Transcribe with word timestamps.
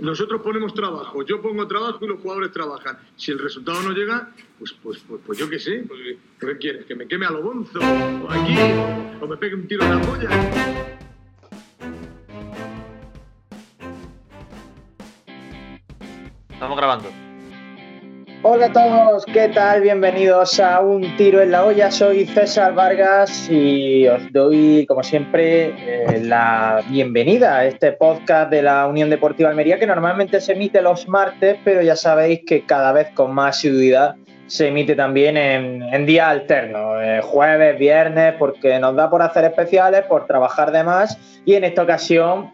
Nosotros 0.00 0.40
ponemos 0.42 0.74
trabajo, 0.74 1.24
yo 1.24 1.40
pongo 1.40 1.66
trabajo 1.66 1.98
y 2.04 2.08
los 2.08 2.20
jugadores 2.20 2.52
trabajan. 2.52 2.98
Si 3.16 3.30
el 3.30 3.38
resultado 3.38 3.82
no 3.82 3.92
llega, 3.92 4.30
pues, 4.58 4.72
pues, 4.82 4.98
pues, 5.06 5.20
pues 5.26 5.38
yo 5.38 5.48
qué 5.48 5.58
sé, 5.58 5.84
pues, 5.88 6.00
¿qué 6.38 6.58
quieres? 6.58 6.84
¿Que 6.86 6.94
me 6.94 7.06
queme 7.06 7.26
a 7.26 7.30
lo 7.30 7.42
bonzo? 7.42 7.78
¿O 7.78 8.30
aquí? 8.30 8.56
¿O 9.20 9.26
me 9.26 9.36
pegue 9.36 9.54
un 9.54 9.66
tiro 9.66 9.84
en 9.84 9.90
la 9.90 10.00
polla? 10.00 10.30
Estamos 16.50 16.76
grabando. 16.76 17.29
Hola 18.42 18.66
a 18.66 18.72
todos, 18.72 19.26
¿qué 19.26 19.48
tal? 19.48 19.82
Bienvenidos 19.82 20.58
a 20.60 20.80
Un 20.80 21.14
Tiro 21.18 21.42
en 21.42 21.50
la 21.50 21.62
Olla. 21.66 21.90
Soy 21.90 22.24
César 22.24 22.72
Vargas 22.74 23.50
y 23.50 24.06
os 24.08 24.32
doy, 24.32 24.86
como 24.86 25.02
siempre, 25.02 25.74
eh, 25.76 26.22
la 26.22 26.82
bienvenida 26.88 27.58
a 27.58 27.66
este 27.66 27.92
podcast 27.92 28.50
de 28.50 28.62
la 28.62 28.86
Unión 28.86 29.10
Deportiva 29.10 29.50
Almería, 29.50 29.78
que 29.78 29.86
normalmente 29.86 30.40
se 30.40 30.52
emite 30.52 30.80
los 30.80 31.06
martes, 31.06 31.58
pero 31.64 31.82
ya 31.82 31.94
sabéis 31.96 32.40
que 32.46 32.64
cada 32.64 32.92
vez 32.92 33.10
con 33.10 33.34
más 33.34 33.58
asiduidad 33.58 34.16
se 34.46 34.68
emite 34.68 34.94
también 34.94 35.36
en, 35.36 35.82
en 35.82 36.06
días 36.06 36.28
alternos, 36.28 36.96
eh, 37.02 37.20
jueves, 37.22 37.78
viernes, 37.78 38.36
porque 38.38 38.78
nos 38.78 38.96
da 38.96 39.10
por 39.10 39.20
hacer 39.20 39.44
especiales, 39.44 40.04
por 40.04 40.26
trabajar 40.26 40.72
de 40.72 40.82
más 40.82 41.42
y 41.44 41.56
en 41.56 41.64
esta 41.64 41.82
ocasión 41.82 42.50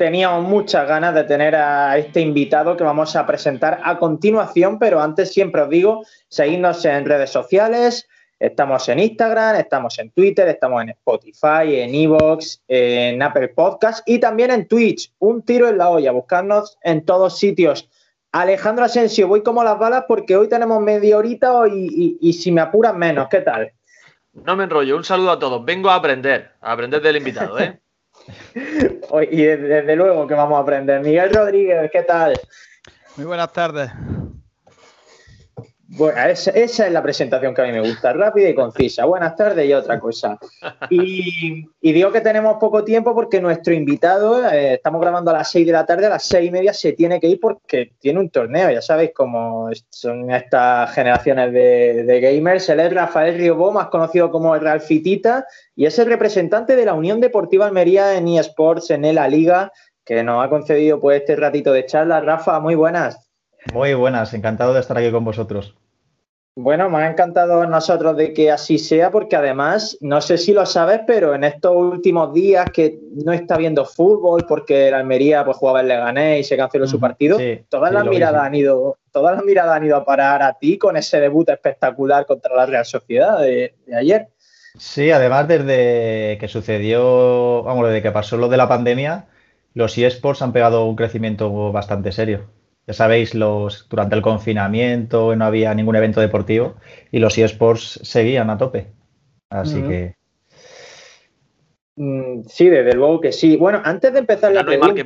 teníamos 0.00 0.48
muchas 0.48 0.88
ganas 0.88 1.14
de 1.14 1.24
tener 1.24 1.54
a 1.54 1.98
este 1.98 2.22
invitado 2.22 2.74
que 2.74 2.82
vamos 2.82 3.14
a 3.16 3.26
presentar 3.26 3.82
a 3.84 3.98
continuación, 3.98 4.78
pero 4.78 4.98
antes 4.98 5.30
siempre 5.30 5.60
os 5.60 5.68
digo, 5.68 6.06
seguidnos 6.26 6.82
en 6.86 7.04
redes 7.04 7.28
sociales, 7.28 8.08
estamos 8.38 8.88
en 8.88 8.98
Instagram, 8.98 9.56
estamos 9.56 9.98
en 9.98 10.10
Twitter, 10.12 10.48
estamos 10.48 10.80
en 10.80 10.88
Spotify, 10.88 11.82
en 11.82 11.94
Evox, 11.94 12.62
en 12.66 13.20
Apple 13.20 13.48
Podcast 13.48 14.02
y 14.08 14.18
también 14.18 14.50
en 14.52 14.66
Twitch, 14.66 15.12
un 15.18 15.42
tiro 15.42 15.68
en 15.68 15.76
la 15.76 15.90
olla, 15.90 16.12
buscarnos 16.12 16.78
en 16.82 17.04
todos 17.04 17.38
sitios. 17.38 17.90
Alejandro 18.32 18.86
Asensio, 18.86 19.28
voy 19.28 19.42
como 19.42 19.62
las 19.62 19.78
balas 19.78 20.06
porque 20.08 20.34
hoy 20.34 20.48
tenemos 20.48 20.80
media 20.80 21.18
horita 21.18 21.52
y, 21.68 22.16
y 22.18 22.32
si 22.32 22.50
me 22.50 22.62
apuran 22.62 22.98
menos, 22.98 23.28
¿qué 23.28 23.42
tal? 23.42 23.70
No 24.32 24.56
me 24.56 24.64
enrollo, 24.64 24.96
un 24.96 25.04
saludo 25.04 25.32
a 25.32 25.38
todos. 25.38 25.62
Vengo 25.62 25.90
a 25.90 25.96
aprender, 25.96 26.52
a 26.62 26.72
aprender 26.72 27.02
del 27.02 27.18
invitado, 27.18 27.58
¿eh? 27.58 27.78
y 29.30 29.42
desde, 29.42 29.96
luego 29.96 30.26
que 30.26 30.34
vamos 30.34 30.56
a 30.58 30.62
aprender. 30.62 31.00
Miguel 31.00 31.30
Rodríguez, 31.30 31.90
¿qué 31.90 32.02
tal? 32.02 32.38
Muy 33.16 33.26
buenas 33.26 33.52
tardes. 33.52 33.90
Bueno, 35.92 36.22
esa, 36.22 36.52
es 36.52 36.78
la 36.92 37.02
presentación 37.02 37.52
que 37.52 37.62
a 37.62 37.64
mí 37.64 37.72
me 37.72 37.80
gusta, 37.80 38.12
rápida 38.12 38.48
y 38.48 38.54
concisa. 38.54 39.06
Buenas 39.06 39.34
tardes 39.34 39.68
y 39.68 39.72
otra 39.72 39.98
cosa. 39.98 40.38
Y, 40.88 41.66
digo 41.80 42.12
que 42.12 42.20
tenemos 42.20 42.58
poco 42.60 42.84
tiempo 42.84 43.12
porque 43.12 43.40
nuestro 43.40 43.74
invitado, 43.74 44.48
eh, 44.48 44.74
estamos 44.74 45.00
grabando 45.00 45.32
a 45.32 45.38
las 45.38 45.50
6 45.50 45.66
de 45.66 45.72
la 45.72 45.84
tarde, 45.84 46.06
a 46.06 46.10
las 46.10 46.24
seis 46.24 46.48
y 46.48 46.52
media 46.52 46.72
se 46.72 46.92
tiene 46.92 47.18
que 47.18 47.26
ir 47.26 47.40
porque 47.40 47.90
tiene 47.98 48.20
un 48.20 48.30
torneo, 48.30 48.70
ya 48.70 48.80
sabéis 48.80 49.10
cómo 49.12 49.68
son 49.88 50.30
estas 50.30 50.94
generaciones 50.94 51.52
de, 51.52 52.20
gamers. 52.20 52.68
Él 52.68 52.78
es 52.78 52.92
Rafael 52.92 53.36
Riobó, 53.36 53.72
más 53.72 53.88
conocido 53.88 54.30
como 54.30 54.54
el 54.54 54.60
Ralfitita, 54.60 55.44
y 55.74 55.86
es 55.86 55.98
el 55.98 56.06
representante 56.06 56.76
de 56.76 56.84
la 56.84 56.94
Unión 56.94 57.20
Deportiva 57.20 57.66
Almería 57.66 58.16
en 58.16 58.28
eSports, 58.28 58.90
en 58.90 59.12
la 59.12 59.26
Liga, 59.26 59.72
que 60.04 60.22
nos 60.22 60.44
ha 60.44 60.48
concedido 60.48 61.00
pues 61.00 61.22
este 61.22 61.34
ratito 61.34 61.72
de 61.72 61.84
charla. 61.84 62.20
Rafa, 62.20 62.60
muy 62.60 62.76
buenas. 62.76 63.28
Muy 63.74 63.92
buenas, 63.94 64.32
encantado 64.34 64.72
de 64.72 64.80
estar 64.80 64.96
aquí 64.96 65.10
con 65.10 65.24
vosotros. 65.24 65.74
Bueno, 66.62 66.90
me 66.90 66.98
ha 66.98 67.10
encantado 67.10 67.62
a 67.62 67.66
nosotros 67.66 68.16
de 68.16 68.34
que 68.34 68.50
así 68.50 68.78
sea, 68.78 69.10
porque 69.10 69.34
además, 69.34 69.96
no 70.00 70.20
sé 70.20 70.36
si 70.36 70.52
lo 70.52 70.66
sabes, 70.66 71.00
pero 71.06 71.34
en 71.34 71.44
estos 71.44 71.74
últimos 71.74 72.34
días 72.34 72.66
que 72.70 72.98
no 73.24 73.32
está 73.32 73.56
viendo 73.56 73.86
fútbol, 73.86 74.44
porque 74.46 74.88
el 74.88 74.94
Almería 74.94 75.42
pues, 75.44 75.56
jugaba 75.56 75.80
el 75.80 75.88
Leganés 75.88 76.40
y 76.40 76.44
se 76.44 76.56
canceló 76.58 76.86
su 76.86 77.00
partido, 77.00 77.38
todas 77.68 77.92
las 77.92 78.04
miradas 78.04 78.42
han 78.42 78.54
ido, 78.54 78.98
todas 79.10 79.36
las 79.36 79.44
miradas 79.44 79.76
han 79.76 79.86
ido 79.86 79.96
a 79.96 80.04
parar 80.04 80.42
a 80.42 80.52
ti 80.52 80.76
con 80.76 80.98
ese 80.98 81.18
debut 81.18 81.48
espectacular 81.48 82.26
contra 82.26 82.54
la 82.54 82.66
Real 82.66 82.84
Sociedad 82.84 83.38
de, 83.40 83.74
de 83.86 83.96
ayer. 83.96 84.28
Sí, 84.78 85.10
además 85.10 85.48
desde 85.48 86.36
que 86.38 86.46
sucedió, 86.46 87.62
vamos, 87.62 87.88
desde 87.88 88.02
que 88.02 88.12
pasó 88.12 88.36
lo 88.36 88.48
de 88.48 88.58
la 88.58 88.68
pandemia, 88.68 89.26
los 89.72 89.96
eSports 89.96 90.42
han 90.42 90.52
pegado 90.52 90.84
un 90.84 90.96
crecimiento 90.96 91.72
bastante 91.72 92.12
serio. 92.12 92.59
Ya 92.90 92.94
sabéis, 92.94 93.36
los, 93.36 93.88
durante 93.88 94.16
el 94.16 94.20
confinamiento 94.20 95.36
no 95.36 95.44
había 95.44 95.72
ningún 95.74 95.94
evento 95.94 96.20
deportivo 96.20 96.74
y 97.12 97.20
los 97.20 97.38
eSports 97.38 98.00
seguían 98.02 98.50
a 98.50 98.58
tope. 98.58 98.88
Así 99.48 99.80
que. 99.80 100.16
Mm, 101.94 102.42
sí, 102.48 102.68
desde 102.68 102.94
luego 102.94 103.20
que 103.20 103.30
sí. 103.30 103.56
Bueno, 103.56 103.80
antes 103.84 104.12
de 104.12 104.18
empezar 104.18 104.50
la 104.50 104.64
pregunta. 104.64 105.04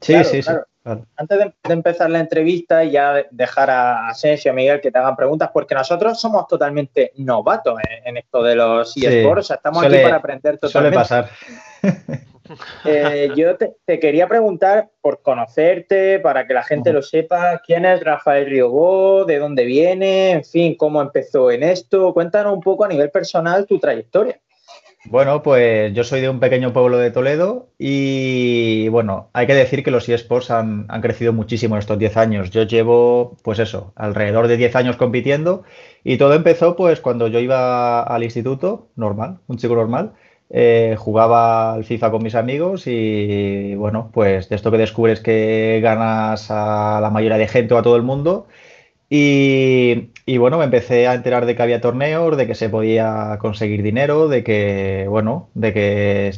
Sí, 0.00 0.24
sí, 0.24 0.42
sí. 0.42 0.50
Antes 1.14 1.38
de, 1.38 1.54
empezar 1.72 2.10
la 2.10 2.18
entrevista 2.18 2.82
y 2.82 2.90
ya 2.90 3.24
dejar 3.30 3.70
a 3.70 4.08
Asensio, 4.08 4.50
a 4.50 4.54
Miguel 4.54 4.80
que 4.80 4.90
te 4.90 4.98
hagan 4.98 5.14
preguntas, 5.14 5.50
porque 5.54 5.76
nosotros 5.76 6.20
somos 6.20 6.48
totalmente 6.48 7.12
novatos 7.18 7.78
en, 8.04 8.16
esto 8.16 8.42
de 8.42 8.56
los 8.56 8.96
eSports. 8.96 9.44
o 9.44 9.46
sea, 9.46 9.56
estamos 9.58 9.84
aquí 9.84 9.98
para 10.02 10.16
aprender 10.16 10.58
totalmente. 10.58 11.04
Suele 11.04 11.22
pasar. 11.22 11.30
Eh, 12.84 13.30
yo 13.36 13.56
te, 13.56 14.00
quería 14.00 14.28
preguntar 14.28 14.90
por 15.00 15.22
conocerte, 15.22 16.18
para 16.20 16.46
que 16.46 16.54
la 16.54 16.62
gente 16.62 16.92
lo 16.92 17.02
sepa, 17.02 17.60
quién 17.64 17.84
es 17.84 18.02
Rafael 18.02 18.46
Riobó, 18.46 19.24
de 19.24 19.38
dónde 19.38 19.64
viene, 19.64 20.32
en 20.32 20.44
fin, 20.44 20.74
cómo 20.76 21.00
empezó 21.00 21.50
en 21.50 21.62
esto. 21.62 22.12
Cuéntanos 22.12 22.52
un 22.52 22.60
poco 22.60 22.84
a 22.84 22.88
nivel 22.88 23.10
personal 23.10 23.66
tu 23.66 23.78
trayectoria. 23.78 24.40
Bueno, 25.06 25.42
pues 25.42 25.94
yo 25.94 26.04
soy 26.04 26.20
de 26.20 26.28
un 26.28 26.40
pequeño 26.40 26.74
pueblo 26.74 26.98
de 26.98 27.10
Toledo 27.10 27.70
y 27.78 28.88
bueno, 28.90 29.30
hay 29.32 29.46
que 29.46 29.54
decir 29.54 29.82
que 29.82 29.90
los 29.90 30.06
eSports 30.06 30.50
han, 30.50 30.84
han 30.88 31.00
crecido 31.00 31.32
muchísimo 31.32 31.74
en 31.74 31.78
estos 31.78 31.98
10 31.98 32.18
años. 32.18 32.50
Yo 32.50 32.64
llevo, 32.64 33.38
pues 33.42 33.58
eso, 33.60 33.94
alrededor 33.96 34.46
de 34.46 34.58
10 34.58 34.76
años 34.76 34.96
compitiendo 34.96 35.62
y 36.04 36.18
todo 36.18 36.34
empezó 36.34 36.76
pues 36.76 37.00
cuando 37.00 37.28
yo 37.28 37.40
iba 37.40 38.02
al 38.02 38.24
instituto, 38.24 38.88
normal, 38.94 39.38
un 39.46 39.56
chico 39.56 39.74
normal, 39.74 40.12
eh, 40.52 40.96
jugaba 40.98 41.74
al 41.74 41.84
FIFA 41.84 42.10
con 42.10 42.24
mis 42.24 42.34
amigos 42.34 42.86
y 42.86 43.74
bueno, 43.76 44.10
pues 44.12 44.48
de 44.48 44.56
esto 44.56 44.72
que 44.72 44.78
descubres 44.78 45.20
que 45.20 45.80
ganas 45.80 46.50
a 46.50 47.00
la 47.00 47.10
mayoría 47.10 47.38
de 47.38 47.46
gente 47.46 47.74
o 47.74 47.78
a 47.78 47.82
todo 47.82 47.96
el 47.96 48.02
mundo. 48.02 48.48
Y, 49.12 50.38
bueno, 50.38 50.58
me 50.58 50.64
empecé 50.64 51.08
a 51.08 51.14
enterar 51.14 51.46
de 51.46 51.56
que 51.56 51.62
había 51.62 51.80
torneos, 51.80 52.36
de 52.36 52.46
que 52.46 52.54
se 52.54 52.68
podía 52.68 53.38
conseguir 53.40 53.82
dinero, 53.82 54.28
de 54.28 54.44
que, 54.44 55.06
bueno, 55.08 55.50
de 55.54 55.72
que 55.72 56.28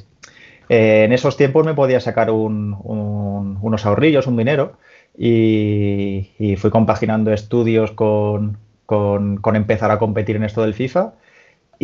eh, 0.70 1.04
en 1.04 1.12
esos 1.12 1.36
tiempos 1.36 1.66
me 1.66 1.74
podía 1.74 2.00
sacar 2.00 2.30
unos 2.30 3.86
ahorrillos, 3.86 4.26
un 4.26 4.36
dinero. 4.38 4.78
Y, 5.18 6.56
fui 6.58 6.70
compaginando 6.70 7.32
estudios 7.32 7.92
con, 7.92 8.58
con 8.86 9.56
empezar 9.56 9.90
a 9.90 9.98
competir 9.98 10.36
en 10.36 10.44
esto 10.44 10.62
del 10.62 10.74
FIFA. 10.74 11.12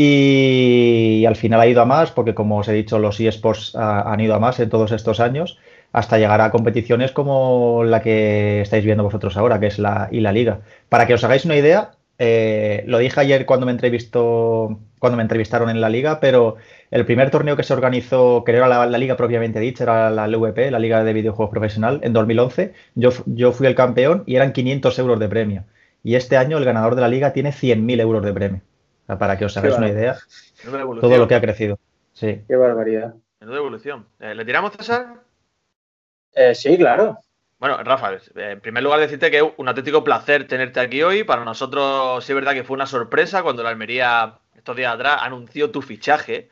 Y, 0.00 1.26
al 1.26 1.34
final 1.34 1.60
ha 1.60 1.66
ido 1.66 1.82
a 1.82 1.84
más, 1.84 2.12
porque 2.12 2.32
como 2.32 2.58
os 2.58 2.68
he 2.68 2.72
dicho, 2.72 3.00
los 3.00 3.18
eSports 3.18 3.74
han 3.74 4.20
ido 4.20 4.36
a 4.36 4.38
más 4.38 4.60
en 4.60 4.70
todos 4.70 4.92
estos 4.92 5.18
años, 5.18 5.58
hasta 5.92 6.18
llegar 6.18 6.40
a 6.40 6.52
competiciones 6.52 7.10
como 7.10 7.82
la 7.82 8.00
que 8.00 8.60
estáis 8.60 8.84
viendo 8.84 9.02
vosotros 9.02 9.36
ahora, 9.36 9.58
que 9.58 9.66
es 9.66 9.80
la 9.80 10.08
y 10.12 10.20
la 10.20 10.30
Liga. 10.30 10.60
Para 10.88 11.08
que 11.08 11.14
os 11.14 11.24
hagáis 11.24 11.44
una 11.46 11.56
idea, 11.56 11.90
eh, 12.18 12.84
lo 12.86 12.98
dije 12.98 13.18
ayer 13.20 13.44
cuando 13.44 13.66
me 13.66 13.72
entrevistó, 13.72 14.78
cuando 15.00 15.16
me 15.16 15.22
entrevistaron 15.22 15.68
en 15.68 15.80
la 15.80 15.88
Liga, 15.88 16.20
pero 16.20 16.54
el 16.92 17.04
primer 17.04 17.32
torneo 17.32 17.56
que 17.56 17.64
se 17.64 17.72
organizó, 17.72 18.44
que 18.44 18.52
era 18.52 18.68
la, 18.68 18.98
Liga 18.98 19.16
propiamente 19.16 19.58
dicha, 19.58 19.82
era 19.82 20.10
la 20.10 20.28
LVP, 20.28 20.70
la 20.70 20.78
Liga 20.78 21.02
de 21.02 21.12
Videojuegos 21.12 21.50
Profesional, 21.50 21.98
en 22.04 22.12
2011, 22.12 22.72
yo, 22.94 23.10
yo 23.26 23.50
fui 23.50 23.66
el 23.66 23.74
campeón 23.74 24.22
y 24.26 24.36
eran 24.36 24.52
500 24.52 24.96
euros 25.00 25.18
de 25.18 25.28
premio. 25.28 25.64
Y 26.04 26.14
este 26.14 26.36
año 26.36 26.56
el 26.58 26.64
ganador 26.64 26.94
de 26.94 27.00
la 27.00 27.08
Liga 27.08 27.32
tiene 27.32 27.50
100.000 27.50 28.00
euros 28.00 28.24
de 28.24 28.32
premio 28.32 28.62
para 29.16 29.38
que 29.38 29.46
os 29.46 29.56
hagáis 29.56 29.76
una 29.76 29.88
idea, 29.88 30.18
todo 31.00 31.16
lo 31.16 31.28
que 31.28 31.34
ha 31.34 31.40
crecido. 31.40 31.78
Sí. 32.12 32.42
Qué 32.46 32.56
barbaridad. 32.56 33.14
Menuda 33.40 33.58
evolución. 33.58 34.06
Eh, 34.18 34.34
¿Le 34.34 34.44
tiramos, 34.44 34.72
César? 34.72 35.22
Eh, 36.34 36.54
sí, 36.54 36.76
claro. 36.76 37.18
Bueno, 37.58 37.82
Rafa, 37.82 38.14
eh, 38.14 38.20
en 38.34 38.60
primer 38.60 38.82
lugar 38.82 39.00
decirte 39.00 39.30
que 39.30 39.38
es 39.38 39.44
un 39.56 39.68
auténtico 39.68 40.04
placer 40.04 40.46
tenerte 40.46 40.80
aquí 40.80 41.02
hoy. 41.02 41.24
Para 41.24 41.44
nosotros 41.44 42.24
sí 42.24 42.32
es 42.32 42.36
verdad 42.36 42.52
que 42.52 42.64
fue 42.64 42.74
una 42.74 42.86
sorpresa 42.86 43.42
cuando 43.42 43.62
la 43.62 43.70
Almería 43.70 44.38
estos 44.56 44.76
días 44.76 44.92
atrás 44.92 45.20
anunció 45.22 45.70
tu 45.70 45.80
fichaje. 45.80 46.50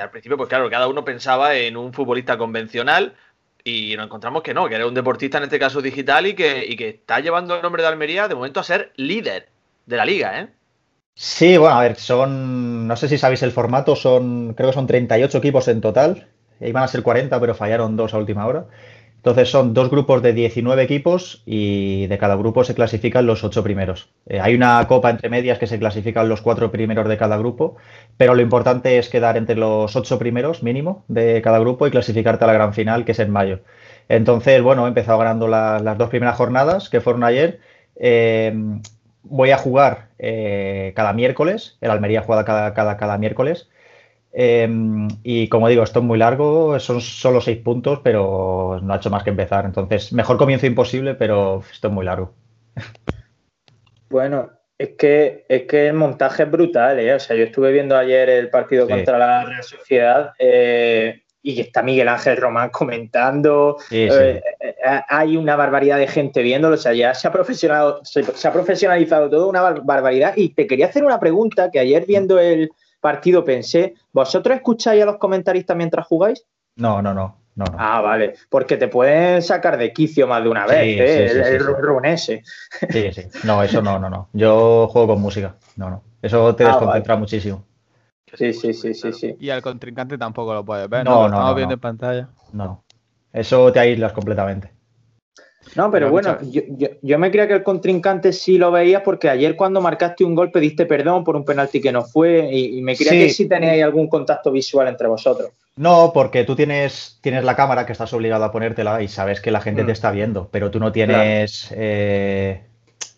al 0.00 0.10
principio, 0.10 0.36
pues 0.36 0.48
claro, 0.48 0.68
cada 0.70 0.88
uno 0.88 1.04
pensaba 1.04 1.54
en 1.54 1.76
un 1.76 1.92
futbolista 1.92 2.38
convencional 2.38 3.14
y 3.62 3.96
nos 3.96 4.06
encontramos 4.06 4.42
que 4.42 4.54
no, 4.54 4.68
que 4.68 4.76
era 4.76 4.86
un 4.86 4.94
deportista 4.94 5.38
en 5.38 5.44
este 5.44 5.58
caso 5.58 5.82
digital 5.82 6.26
y 6.26 6.34
que, 6.34 6.64
y 6.66 6.76
que 6.76 6.88
está 6.88 7.20
llevando 7.20 7.56
el 7.56 7.62
nombre 7.62 7.82
de 7.82 7.88
Almería 7.88 8.28
de 8.28 8.34
momento 8.34 8.60
a 8.60 8.64
ser 8.64 8.92
líder 8.96 9.48
de 9.86 9.96
la 9.96 10.04
liga, 10.04 10.40
¿eh? 10.40 10.48
Sí, 11.18 11.56
bueno, 11.56 11.76
a 11.76 11.80
ver, 11.82 11.96
son, 11.96 12.86
no 12.86 12.94
sé 12.96 13.08
si 13.08 13.16
sabéis 13.16 13.42
el 13.42 13.50
formato, 13.52 13.96
son, 13.96 14.52
creo 14.54 14.68
que 14.70 14.74
son 14.74 14.86
38 14.86 15.38
equipos 15.38 15.66
en 15.68 15.80
total, 15.80 16.28
iban 16.60 16.82
a 16.82 16.88
ser 16.88 17.02
40, 17.02 17.40
pero 17.40 17.54
fallaron 17.54 17.96
dos 17.96 18.12
a 18.12 18.18
última 18.18 18.46
hora. 18.46 18.66
Entonces 19.16 19.48
son 19.50 19.74
dos 19.74 19.90
grupos 19.90 20.22
de 20.22 20.32
19 20.34 20.82
equipos 20.82 21.42
y 21.46 22.06
de 22.06 22.18
cada 22.18 22.36
grupo 22.36 22.62
se 22.64 22.74
clasifican 22.74 23.26
los 23.26 23.42
ocho 23.44 23.64
primeros. 23.64 24.10
Eh, 24.26 24.38
hay 24.40 24.54
una 24.54 24.86
copa 24.86 25.10
entre 25.10 25.28
medias 25.30 25.58
que 25.58 25.66
se 25.66 25.78
clasifican 25.80 26.28
los 26.28 26.42
cuatro 26.42 26.70
primeros 26.70 27.08
de 27.08 27.16
cada 27.16 27.36
grupo, 27.38 27.76
pero 28.18 28.34
lo 28.36 28.42
importante 28.42 28.98
es 28.98 29.08
quedar 29.08 29.36
entre 29.36 29.56
los 29.56 29.96
ocho 29.96 30.18
primeros 30.18 30.62
mínimo 30.62 31.04
de 31.08 31.40
cada 31.42 31.58
grupo 31.58 31.86
y 31.86 31.90
clasificarte 31.90 32.44
a 32.44 32.46
la 32.48 32.52
gran 32.52 32.72
final, 32.74 33.04
que 33.04 33.12
es 33.12 33.18
en 33.18 33.30
mayo. 33.32 33.60
Entonces, 34.08 34.62
bueno, 34.62 34.84
he 34.84 34.88
empezado 34.88 35.18
ganando 35.18 35.48
las 35.48 35.98
dos 35.98 36.08
primeras 36.10 36.36
jornadas 36.36 36.88
que 36.88 37.00
fueron 37.00 37.24
ayer. 37.24 37.58
Eh, 37.96 38.54
voy 39.28 39.50
a 39.50 39.58
jugar 39.58 40.08
eh, 40.18 40.92
cada 40.96 41.12
miércoles, 41.12 41.78
el 41.80 41.90
Almería 41.90 42.22
juega 42.22 42.44
cada, 42.44 42.74
cada, 42.74 42.96
cada 42.96 43.18
miércoles. 43.18 43.68
Em, 44.32 45.08
y 45.22 45.48
como 45.48 45.68
digo, 45.68 45.82
esto 45.82 46.00
es 46.00 46.04
muy 46.04 46.18
largo, 46.18 46.78
son 46.78 47.00
solo 47.00 47.40
seis 47.40 47.58
puntos, 47.58 48.00
pero 48.04 48.80
no 48.82 48.92
ha 48.92 48.96
hecho 48.98 49.10
más 49.10 49.22
que 49.22 49.30
empezar. 49.30 49.64
Entonces, 49.64 50.12
mejor 50.12 50.36
comienzo 50.36 50.66
imposible, 50.66 51.14
pero 51.14 51.62
esto 51.72 51.88
es 51.88 51.94
muy 51.94 52.04
largo. 52.04 52.34
Bueno, 54.10 54.50
es 54.78 54.90
que, 54.98 55.46
es 55.48 55.62
que 55.62 55.88
el 55.88 55.94
montaje 55.94 56.42
es 56.42 56.50
brutal, 56.50 56.98
¿eh? 56.98 57.14
O 57.14 57.18
sea, 57.18 57.34
yo 57.34 57.44
estuve 57.44 57.72
viendo 57.72 57.96
ayer 57.96 58.28
el 58.28 58.50
partido 58.50 58.86
contra 58.86 59.18
la 59.18 59.44
Real 59.44 59.64
Sociedad 59.64 60.32
eh, 60.38 61.22
y 61.46 61.60
está 61.60 61.80
Miguel 61.80 62.08
Ángel 62.08 62.36
Román 62.36 62.70
comentando. 62.70 63.76
Eh, 63.92 64.42
hay 65.08 65.36
una 65.36 65.54
barbaridad 65.54 65.96
de 65.96 66.08
gente 66.08 66.42
viéndolo. 66.42 66.74
O 66.74 66.78
sea, 66.78 66.92
ya 66.92 67.14
se 67.14 67.28
ha, 67.28 67.30
profesionalizado, 67.30 68.04
se 68.04 68.48
ha 68.48 68.52
profesionalizado 68.52 69.30
todo 69.30 69.48
una 69.48 69.62
barbaridad. 69.62 70.32
Y 70.34 70.48
te 70.48 70.66
quería 70.66 70.86
hacer 70.86 71.04
una 71.04 71.20
pregunta 71.20 71.70
que 71.70 71.78
ayer 71.78 72.04
viendo 72.04 72.40
el 72.40 72.70
partido 73.00 73.44
pensé, 73.44 73.94
¿vosotros 74.12 74.56
escucháis 74.56 75.04
a 75.04 75.06
los 75.06 75.18
comentaristas 75.18 75.76
mientras 75.76 76.04
jugáis? 76.08 76.44
No, 76.74 77.00
no, 77.00 77.14
no. 77.14 77.36
No, 77.54 77.64
Ah, 77.78 78.02
vale, 78.02 78.34
porque 78.50 78.76
te 78.76 78.88
pueden 78.88 79.40
sacar 79.40 79.78
de 79.78 79.90
quicio 79.90 80.26
más 80.26 80.42
de 80.42 80.50
una 80.50 80.66
vez, 80.66 81.00
¿eh? 81.00 81.56
el, 81.56 81.60
run 81.60 82.04
ese. 82.04 82.42
Sí, 82.90 83.10
sí. 83.12 83.22
No, 83.44 83.62
eso 83.62 83.80
no, 83.80 83.98
no, 83.98 84.10
no. 84.10 84.28
Yo 84.34 84.88
juego 84.88 85.14
con 85.14 85.22
música. 85.22 85.54
No, 85.76 85.88
no. 85.88 86.02
Eso 86.20 86.54
te 86.54 86.64
ah, 86.64 86.68
desconcentra 86.68 87.16
muchísimo. 87.16 87.64
Sí, 88.36 88.52
sí, 88.52 88.72
sí, 88.74 88.94
sí, 88.94 89.12
sí. 89.12 89.36
Y 89.40 89.50
al 89.50 89.62
contrincante 89.62 90.18
tampoco 90.18 90.54
lo 90.54 90.64
puedes 90.64 90.88
ver, 90.88 91.04
¿no? 91.04 91.28
no, 91.28 91.40
no 91.40 91.54
viendo 91.54 91.74
en 91.74 91.80
pantalla. 91.80 92.28
No. 92.52 92.84
Eso 93.32 93.72
te 93.72 93.80
aíslas 93.80 94.12
completamente. 94.12 94.76
No, 95.74 95.90
pero 95.90 96.10
bueno, 96.10 96.38
yo, 96.42 97.18
me 97.18 97.30
creía 97.30 97.48
que 97.48 97.54
el 97.54 97.62
contrincante 97.62 98.32
sí 98.32 98.56
lo 98.56 98.70
veías 98.70 99.02
porque 99.02 99.28
ayer 99.28 99.56
cuando 99.56 99.80
marcaste 99.80 100.24
un 100.24 100.34
gol 100.34 100.50
pediste 100.50 100.86
perdón 100.86 101.24
por 101.24 101.34
un 101.34 101.44
penalti 101.44 101.80
que 101.80 101.92
no 101.92 102.04
fue 102.04 102.48
y, 102.52 102.80
me 102.82 102.96
creía 102.96 103.26
que 103.26 103.30
sí 103.30 103.48
teníais 103.48 103.82
algún 103.82 104.08
contacto 104.08 104.52
visual 104.52 104.86
entre 104.88 105.08
vosotros. 105.08 105.50
No, 105.76 106.12
porque 106.14 106.44
tú 106.44 106.54
tienes, 106.56 107.18
tienes 107.20 107.44
la 107.44 107.56
cámara 107.56 107.84
que 107.84 107.92
estás 107.92 108.12
obligado 108.12 108.44
a 108.44 108.52
ponértela 108.52 109.02
y 109.02 109.08
sabes 109.08 109.40
que 109.40 109.50
la 109.50 109.60
gente 109.60 109.82
te 109.82 109.88
mm. 109.88 109.90
está 109.90 110.10
viendo, 110.10 110.48
pero 110.50 110.70
tú 110.70 110.78
no 110.78 110.92
tienes, 110.92 111.70
eh, 111.76 112.62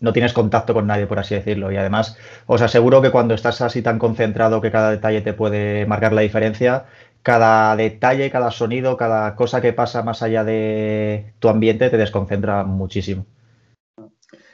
no 0.01 0.13
tienes 0.13 0.33
contacto 0.33 0.73
con 0.73 0.87
nadie, 0.87 1.07
por 1.07 1.19
así 1.19 1.35
decirlo. 1.35 1.71
Y 1.71 1.77
además, 1.77 2.17
os 2.45 2.61
aseguro 2.61 3.01
que 3.01 3.11
cuando 3.11 3.33
estás 3.33 3.61
así 3.61 3.81
tan 3.81 3.99
concentrado 3.99 4.61
que 4.61 4.71
cada 4.71 4.91
detalle 4.91 5.21
te 5.21 5.33
puede 5.33 5.85
marcar 5.85 6.13
la 6.13 6.21
diferencia, 6.21 6.85
cada 7.21 7.75
detalle, 7.75 8.31
cada 8.31 8.51
sonido, 8.51 8.97
cada 8.97 9.35
cosa 9.35 9.61
que 9.61 9.73
pasa 9.73 10.03
más 10.03 10.21
allá 10.21 10.43
de 10.43 11.33
tu 11.39 11.49
ambiente 11.49 11.89
te 11.89 11.97
desconcentra 11.97 12.63
muchísimo. 12.63 13.25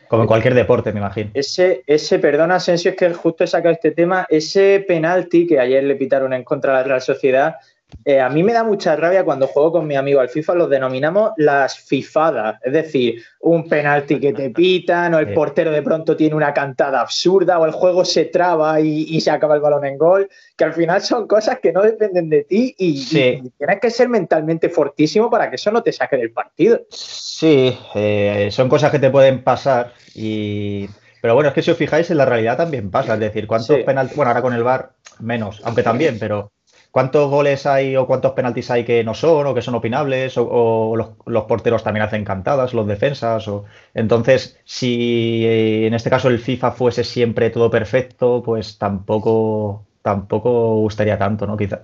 Como 0.07 0.24
en 0.24 0.27
cualquier 0.27 0.53
deporte, 0.53 0.92
me 0.94 1.00
imagino. 1.00 1.31
Ese, 1.33 1.83
ese, 1.88 2.19
perdona, 2.19 2.56
Asensio, 2.56 2.92
es 2.92 2.97
que 2.97 3.13
justo 3.13 3.44
he 3.44 3.47
sacado 3.47 3.74
este 3.74 3.92
tema, 3.92 4.25
ese 4.30 4.83
penalti 4.88 5.47
que 5.47 5.59
ayer 5.59 5.83
le 5.83 5.95
pitaron 5.95 6.31
en 6.33 6.44
contra 6.44 6.74
de 6.74 6.77
la 6.77 6.83
Real 6.83 7.01
Sociedad, 7.01 7.56
eh, 8.03 8.19
a 8.19 8.29
mí 8.29 8.43
me 8.43 8.53
da 8.53 8.63
mucha 8.63 8.95
rabia 8.95 9.23
cuando 9.23 9.47
juego 9.47 9.73
con 9.73 9.87
mi 9.87 9.95
amigo 9.95 10.19
al 10.19 10.29
FIFA, 10.29 10.55
los 10.55 10.69
denominamos 10.69 11.31
las 11.37 11.79
fifadas, 11.79 12.59
es 12.63 12.73
decir, 12.73 13.23
un 13.39 13.67
penalti 13.67 14.19
que 14.19 14.33
te 14.33 14.49
pitan 14.51 15.13
o 15.13 15.19
el 15.19 15.33
portero 15.33 15.71
de 15.71 15.81
pronto 15.81 16.15
tiene 16.15 16.35
una 16.35 16.53
cantada 16.53 17.01
absurda 17.01 17.57
o 17.59 17.65
el 17.65 17.71
juego 17.71 18.05
se 18.05 18.25
traba 18.25 18.79
y, 18.79 19.19
se 19.21 19.31
acaba 19.31 19.55
el 19.55 19.61
balón 19.61 19.85
en 19.85 19.97
gol, 19.97 20.29
que 20.55 20.63
al 20.63 20.73
final 20.73 21.01
son 21.01 21.27
cosas 21.27 21.59
que 21.59 21.71
no 21.71 21.81
dependen 21.81 22.29
de 22.29 22.43
ti 22.43 22.75
y, 22.77 23.05
tienes 23.05 23.79
que 23.81 23.89
ser 23.89 24.09
mentalmente 24.09 24.69
fortísimo 24.69 25.29
para 25.29 25.49
que 25.49 25.55
eso 25.55 25.71
no 25.71 25.81
te 25.81 25.91
saque 25.91 26.17
del 26.17 26.31
partido. 26.31 26.81
Sí, 26.89 27.75
eh, 27.95 28.49
son 28.51 28.69
cosas 28.69 28.91
que 28.91 28.99
te 28.99 29.09
pueden 29.09 29.43
pasar 29.43 29.93
y... 30.13 30.87
Pero 31.21 31.33
bueno, 31.33 31.47
es 31.49 31.55
que 31.55 31.63
si 31.63 31.71
os 31.71 31.77
fijáis, 31.77 32.11
en 32.11 32.17
la 32.17 32.25
realidad 32.25 32.55
también 32.55 32.91
pasa. 32.91 33.15
Es 33.15 33.19
decir, 33.19 33.47
¿cuántos 33.47 33.79
penaltis? 33.79 34.15
Bueno, 34.15 34.29
ahora 34.29 34.43
con 34.43 34.53
el 34.53 34.61
VAR 34.61 34.91
menos, 35.19 35.59
aunque 35.63 35.81
también, 35.81 36.19
pero 36.19 36.51
¿Cuántos 36.95 37.30
goles 37.30 37.65
hay 37.65 37.97
o 37.97 38.07
cuántos 38.07 38.31
penaltis 38.31 38.71
hay 38.71 38.86
que 38.86 39.03
no 39.03 39.13
son 39.13 39.45
o 39.47 39.53
que 39.53 39.62
son 39.62 39.75
opinables? 39.75 40.36
O, 40.38 40.95
los, 40.95 41.44
porteros 41.44 41.83
también 41.83 42.06
hacen 42.06 42.24
cantadas, 42.24 42.74
los 42.74 42.88
defensas. 42.88 43.45
O... 43.50 43.65
Entonces, 43.94 44.57
si 44.63 45.44
en 45.45 45.94
este 45.94 46.09
caso 46.09 46.30
el 46.30 46.39
FIFA 46.39 46.71
fuese 46.71 47.03
siempre 47.03 47.50
todo 47.50 47.69
perfecto, 47.69 48.42
pues 48.42 48.77
tampoco, 48.77 49.86
tampoco 50.01 50.75
gustaría 50.75 51.18
tanto, 51.18 51.45
¿no? 51.45 51.57
Quizá. 51.57 51.81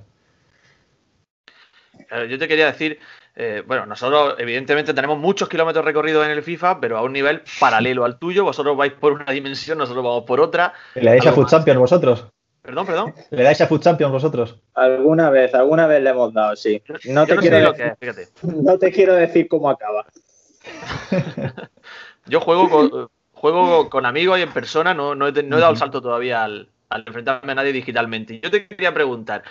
Yo 2.30 2.40
te 2.40 2.48
quería 2.48 2.68
decir, 2.68 2.98
eh, 3.36 3.64
bueno, 3.68 3.86
nosotros 3.86 4.36
evidentemente 4.38 4.94
tenemos 4.94 5.20
muchos 5.20 5.50
kilómetros 5.50 5.84
recorridos 5.84 6.26
en 6.26 6.32
el 6.32 6.42
FIFA, 6.42 6.80
pero 6.80 6.98
a 6.98 7.02
un 7.02 7.12
nivel 7.12 7.42
paralelo 7.60 8.06
al 8.06 8.18
tuyo. 8.18 8.46
Vosotros 8.46 8.78
vais 8.78 8.94
por 8.94 9.12
una 9.12 9.34
dimensión, 9.34 9.78
nosotros 9.78 10.06
vamos 10.06 10.24
por 10.24 10.40
otra. 10.40 10.72
¿Le 10.96 11.04
dais 11.04 11.28
a 11.28 11.34
Foot 11.34 11.50
Champions 11.50 11.80
vosotros? 11.80 12.32
Perdón, 12.62 12.86
perdón. 12.86 13.14
¿Le 13.32 13.44
dais 13.44 13.62
a 13.62 13.68
Food 13.68 13.82
Champions 13.82 14.12
vosotros? 14.12 14.60
Alguna 14.74 15.30
vez, 15.30 15.54
alguna 15.54 15.88
vez 15.88 16.02
le 16.02 16.10
hemos 16.10 16.34
dado, 16.34 16.56
sí. 16.56 16.82
No 17.06 17.26
te, 17.26 17.36
quiero, 17.38 17.74
decir, 17.74 18.28
no 18.44 18.78
te 18.78 18.92
quiero 18.92 19.16
decir 19.16 19.48
cómo 19.48 19.70
acaba. 19.70 20.06
Yo 22.28 22.40
juego 22.40 22.70
con, 22.70 23.10
juego 23.34 23.90
con 23.90 24.06
amigos 24.06 24.40
y 24.40 24.44
en 24.44 24.54
persona, 24.54 24.94
no, 24.94 25.14
he, 25.28 25.32
dado 25.32 25.72
el 25.72 25.78
salto 25.78 26.02
todavía 26.02 26.44
al, 26.44 26.70
enfrentarme 26.90 27.54
a 27.54 27.56
nadie 27.56 27.74
digitalmente. 27.74 28.40
Yo 28.40 28.52
te 28.52 28.68
quería 28.68 28.94
preguntar, 28.94 29.44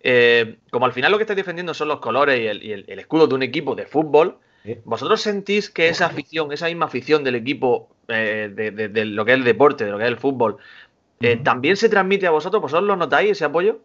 eh, 0.00 0.58
como 0.70 0.86
al 0.86 0.92
final 0.92 1.10
lo 1.10 1.18
que 1.18 1.24
estáis 1.24 1.36
defendiendo 1.36 1.74
son 1.74 1.88
los 1.88 1.98
colores 1.98 2.38
y 2.38 2.72
el, 2.72 2.98
escudo 2.98 3.26
de 3.26 3.34
un 3.34 3.42
equipo 3.42 3.74
de 3.74 3.86
fútbol, 3.86 4.38
¿vosotros 4.84 5.20
sentís 5.20 5.68
que 5.68 5.88
esa 5.88 6.06
afición, 6.06 6.52
esa 6.52 6.66
misma 6.66 6.86
afición 6.86 7.24
del 7.24 7.34
equipo, 7.34 7.88
eh, 8.06 8.50
de, 8.54 9.04
lo 9.06 9.24
que 9.24 9.32
es 9.32 9.38
el 9.38 9.44
deporte, 9.44 9.84
de 9.84 9.90
lo 9.90 9.98
que 9.98 10.04
es 10.04 10.10
el 10.10 10.18
fútbol, 10.18 10.58
eh, 11.22 11.36
¿También 11.42 11.76
se 11.76 11.88
transmite 11.88 12.26
a 12.26 12.30
vosotros? 12.30 12.62
¿Vosotros 12.62 12.86
lo 12.86 12.96
notáis 12.96 13.32
ese 13.32 13.44
apoyo? 13.44 13.78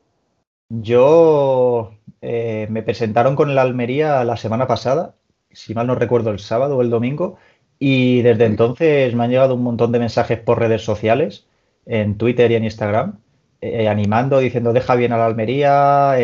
Yo 0.70 1.94
eh, 2.22 2.68
me 2.70 2.84
presentaron 2.84 3.36
con 3.36 3.50
el 3.50 3.58
Almería 3.58 4.24
la 4.24 4.38
semana 4.38 4.68
pasada, 4.68 5.16
si 5.52 5.74
mal 5.74 5.88
no 5.88 5.96
recuerdo, 5.96 6.32
el 6.32 6.40
sábado 6.40 6.78
o 6.78 6.82
el 6.82 6.90
domingo, 6.90 7.38
y 7.80 8.22
desde 8.22 8.46
entonces 8.46 9.14
me 9.16 9.24
han 9.24 9.30
llegado 9.30 9.56
un 9.56 9.64
montón 9.64 9.92
de 9.92 10.00
mensajes 10.00 10.40
por 10.40 10.60
redes 10.60 10.84
sociales, 10.84 11.48
en 11.86 12.18
Twitter 12.18 12.52
y 12.52 12.56
en 12.56 12.66
Instagram, 12.66 13.20
eh, 13.62 13.88
animando, 13.88 14.40
diciendo 14.40 14.74
deja 14.74 14.96
bien 14.96 15.14
a 15.14 15.18
la 15.18 15.28
Almería, 15.28 16.16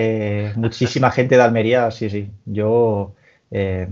muchísima 0.55 1.11
gente 1.11 1.37
de 1.37 1.43
Almería, 1.43 1.89
sí, 1.91 2.09
sí, 2.09 2.29
yo 2.45 3.13
me 3.51 3.87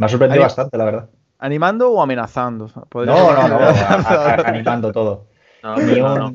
ha 0.00 0.08
sorprendido 0.08 0.42
bastante, 0.42 0.76
la 0.76 0.84
verdad. 0.84 1.10
¿Animando 1.38 1.90
o 1.90 2.02
amenazando? 2.02 2.70
No, 2.92 3.04
no, 3.04 3.48
no, 3.48 3.58
animando 4.44 4.92
todo 4.92 5.33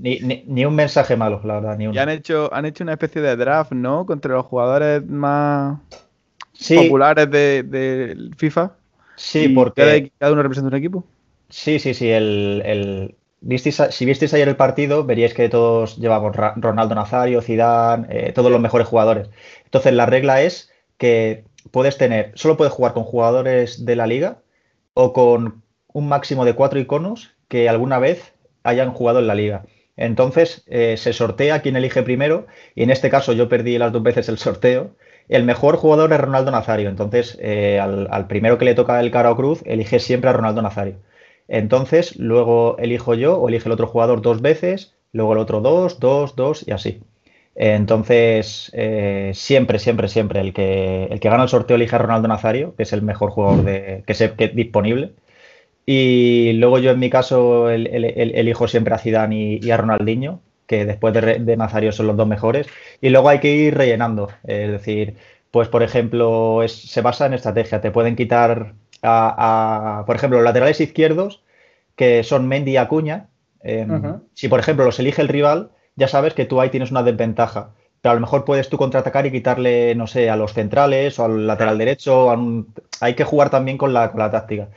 ni, 0.01 0.65
un, 0.65 0.75
mensaje 0.75 1.15
malo, 1.15 1.39
la 1.43 1.55
verdad. 1.55 1.77
Ni 1.77 1.86
Y 1.86 1.98
han 1.98 2.09
hecho, 2.09 2.53
han 2.53 2.65
hecho 2.65 2.83
una 2.83 2.93
especie 2.93 3.21
de 3.21 3.36
draft, 3.36 3.71
¿no? 3.71 4.05
Contra 4.05 4.33
los 4.33 4.45
jugadores 4.45 5.05
más 5.05 5.77
populares 6.67 7.29
de, 7.29 8.31
FIFA. 8.38 8.71
Sí, 9.15 9.50
porque. 9.50 10.12
Cada, 10.17 10.31
uno 10.31 10.41
representa 10.41 10.69
un 10.69 10.75
equipo. 10.75 11.05
Sí, 11.50 11.79
sí, 11.79 11.93
sí. 11.93 12.09
El, 12.09 13.15
si 13.41 14.05
visteis 14.05 14.33
ayer 14.33 14.48
el 14.48 14.55
partido, 14.55 15.05
veríais 15.05 15.33
que 15.33 15.48
todos 15.48 15.98
llevamos 15.98 16.36
Ronaldo 16.36 16.95
Nazario, 16.95 17.41
Zidane, 17.41 18.07
eh, 18.09 18.31
todos 18.33 18.51
los 18.51 18.59
mejores 18.59 18.88
jugadores. 18.88 19.29
Entonces, 19.65 19.93
la 19.93 20.05
regla 20.05 20.41
es 20.41 20.71
que 20.98 21.45
puedes 21.71 21.98
tener, 21.98 22.31
solo 22.36 22.57
puedes 22.57 22.74
jugar 22.74 22.93
con 22.93 23.03
jugadores 23.03 23.86
de 23.86 23.95
la 23.95 24.07
liga 24.07 24.39
o 24.93 25.13
con 25.13 25.62
un 25.93 26.07
máximo 26.07 26.45
de 26.45 26.53
cuatro 26.53 26.79
iconos 26.79 27.31
que 27.48 27.69
alguna 27.69 28.00
vez 28.00 28.33
hayan 28.63 28.91
jugado 28.91 29.19
en 29.19 29.27
la 29.27 29.35
liga. 29.35 29.63
Entonces 29.97 30.63
eh, 30.67 30.95
se 30.97 31.11
sortea 31.13 31.61
quién 31.61 31.75
elige 31.75 32.03
primero 32.03 32.47
y 32.73 32.83
en 32.83 32.89
este 32.89 33.09
caso 33.09 33.33
yo 33.33 33.49
perdí 33.49 33.77
las 33.77 33.91
dos 33.91 34.03
veces 34.03 34.29
el 34.29 34.37
sorteo. 34.37 34.95
El 35.27 35.43
mejor 35.43 35.75
jugador 35.75 36.11
es 36.13 36.19
Ronaldo 36.19 36.51
Nazario, 36.51 36.89
entonces 36.89 37.37
eh, 37.41 37.79
al, 37.79 38.27
primero 38.27 38.57
que 38.57 38.65
le 38.65 38.75
toca 38.75 38.99
el 38.99 39.11
cara 39.11 39.31
o 39.31 39.35
cruz 39.35 39.61
elige 39.65 39.99
siempre 39.99 40.29
a 40.29 40.33
Ronaldo 40.33 40.61
Nazario. 40.61 40.95
Entonces 41.47 42.17
luego 42.17 42.77
elijo 42.79 43.13
yo 43.13 43.37
o 43.37 43.49
elige 43.49 43.67
el 43.67 43.73
otro 43.73 43.87
jugador 43.87 44.21
dos 44.21 44.41
veces, 44.41 44.95
luego 45.11 45.33
el 45.33 45.39
otro 45.39 45.61
dos, 45.61 45.99
dos, 45.99 46.35
dos 46.35 46.65
y 46.67 46.71
así. 46.71 47.01
Entonces, 47.55 48.71
eh, 48.73 49.31
siempre, 49.33 49.79
siempre, 49.79 50.07
siempre 50.07 50.39
el 50.39 50.53
que, 50.53 51.05
el 51.11 51.19
que 51.19 51.29
gana 51.29 51.43
el 51.43 51.49
sorteo 51.49 51.75
elige 51.75 51.95
a 51.95 51.99
Ronaldo 51.99 52.29
Nazario, 52.29 52.73
que 52.75 52.83
es 52.83 52.93
el 52.93 53.01
mejor 53.01 53.31
jugador 53.31 53.65
de, 53.65 54.03
que, 54.07 54.13
se, 54.13 54.31
que 54.33 54.47
disponible. 54.47 55.11
Y 55.91 56.53
luego 56.53 56.77
yo 56.77 56.91
en 56.91 57.00
mi 57.00 57.10
caso 57.10 57.67
elijo 57.72 58.67
siempre 58.67 58.93
a 58.93 59.00
Zidane 59.00 59.58
y, 59.60 59.72
a 59.72 59.77
Ronaldinho, 59.77 60.39
que 60.67 60.86
después 60.86 61.15
de, 61.15 61.58
Nazario 61.58 61.91
son 61.91 62.05
los 62.05 62.15
dos 62.15 62.27
mejores. 62.27 62.67
Y 63.01 63.10
luego 63.10 63.27
hay 63.27 63.39
que 63.39 63.55
ir 63.55 63.75
rellenando. 63.75 64.29
Es 64.43 64.72
decir, 64.72 65.15
pues 65.50 65.67
por 65.67 65.81
ejemplo, 65.81 66.62
se 66.67 67.01
basa 67.01 67.25
en 67.25 67.34
estrategia. 67.34 67.81
Te 67.81 67.89
pueden 67.89 68.15
quitar 68.15 68.75
a, 69.01 70.03
por 70.05 70.15
ejemplo, 70.15 70.38
los 70.38 70.46
laterales 70.46 70.79
izquierdos, 70.79 71.41
que 71.96 72.24
son 72.24 72.48
Mendy 72.48 72.74
y 72.74 72.77
Acuña. 72.77 73.29
Em, 73.63 74.19
si 74.36 74.48
por 74.48 74.60
ejemplo 74.60 74.86
los 74.86 75.00
elige 75.00 75.24
el 75.24 75.27
rival, 75.27 75.72
ya 75.96 76.08
sabes 76.08 76.36
que 76.36 76.46
tú 76.46 76.62
ahí 76.62 76.69
tienes 76.69 76.91
una 76.91 77.01
desventaja. 77.01 77.72
pero 78.01 78.12
a 78.12 78.15
lo 78.15 78.22
mejor 78.22 78.46
puedes 78.46 78.69
tú 78.69 78.77
contraatacar 78.77 79.25
y 79.25 79.31
quitarle, 79.31 79.96
no 79.96 80.05
sé, 80.05 80.29
a 80.29 80.36
los 80.36 80.53
centrales 80.53 81.17
o 81.17 81.25
al 81.25 81.48
lateral 81.48 81.79
derecho. 81.79 82.29
Hay 83.01 83.15
que 83.15 83.24
jugar 83.24 83.50
también 83.50 83.77
con 83.79 83.91
la, 83.91 84.12
con 84.12 84.19
la 84.19 84.29
táctica. 84.29 84.69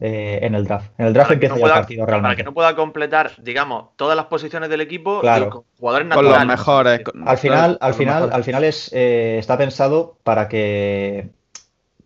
Eh, 0.00 0.40
en 0.42 0.54
el 0.56 0.64
draft. 0.64 0.90
En 0.98 1.06
el 1.06 1.12
draft 1.12 1.30
empieza 1.30 1.56
ya 1.56 1.66
el 1.66 1.72
partido 1.72 2.04
realmente. 2.04 2.26
Para 2.26 2.36
que 2.36 2.42
no 2.42 2.52
pueda 2.52 2.74
completar, 2.74 3.30
digamos, 3.40 3.96
todas 3.96 4.16
las 4.16 4.26
posiciones 4.26 4.68
del 4.68 4.80
equipo 4.80 5.20
con 5.20 5.64
jugadores 5.78 6.08
naturales. 6.08 6.38
Con 6.38 6.48
los 6.48 6.58
mejores. 6.58 7.00
al 7.24 7.38
final, 7.38 7.78
al 7.80 7.94
final, 7.94 8.30
al 8.32 8.44
final 8.44 8.64
es, 8.64 8.92
eh, 8.92 9.38
está 9.38 9.56
pensado 9.56 10.18
para 10.24 10.48
que 10.48 11.30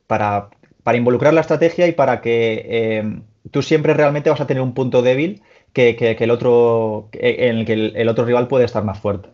para, 0.07 0.51
para, 0.83 0.99
involucrar 0.99 1.33
la 1.33 1.41
estrategia 1.41 1.87
y 1.87 1.93
para 1.93 2.21
que 2.21 2.67
eh, 2.69 3.23
tú 3.51 3.63
siempre 3.63 3.95
realmente 3.95 4.29
vas 4.29 4.41
a 4.41 4.47
tener 4.47 4.63
un 4.63 4.75
punto 4.75 5.01
débil 5.01 5.43
que, 5.73 6.17
el 6.19 6.31
otro 6.31 7.09
en 7.13 7.59
el 7.59 7.65
que 7.65 7.73
el, 7.73 8.09
otro 8.09 8.25
rival 8.25 8.49
puede 8.49 8.67
estar 8.67 8.85
más 8.85 8.99
fuerte. 8.99 9.31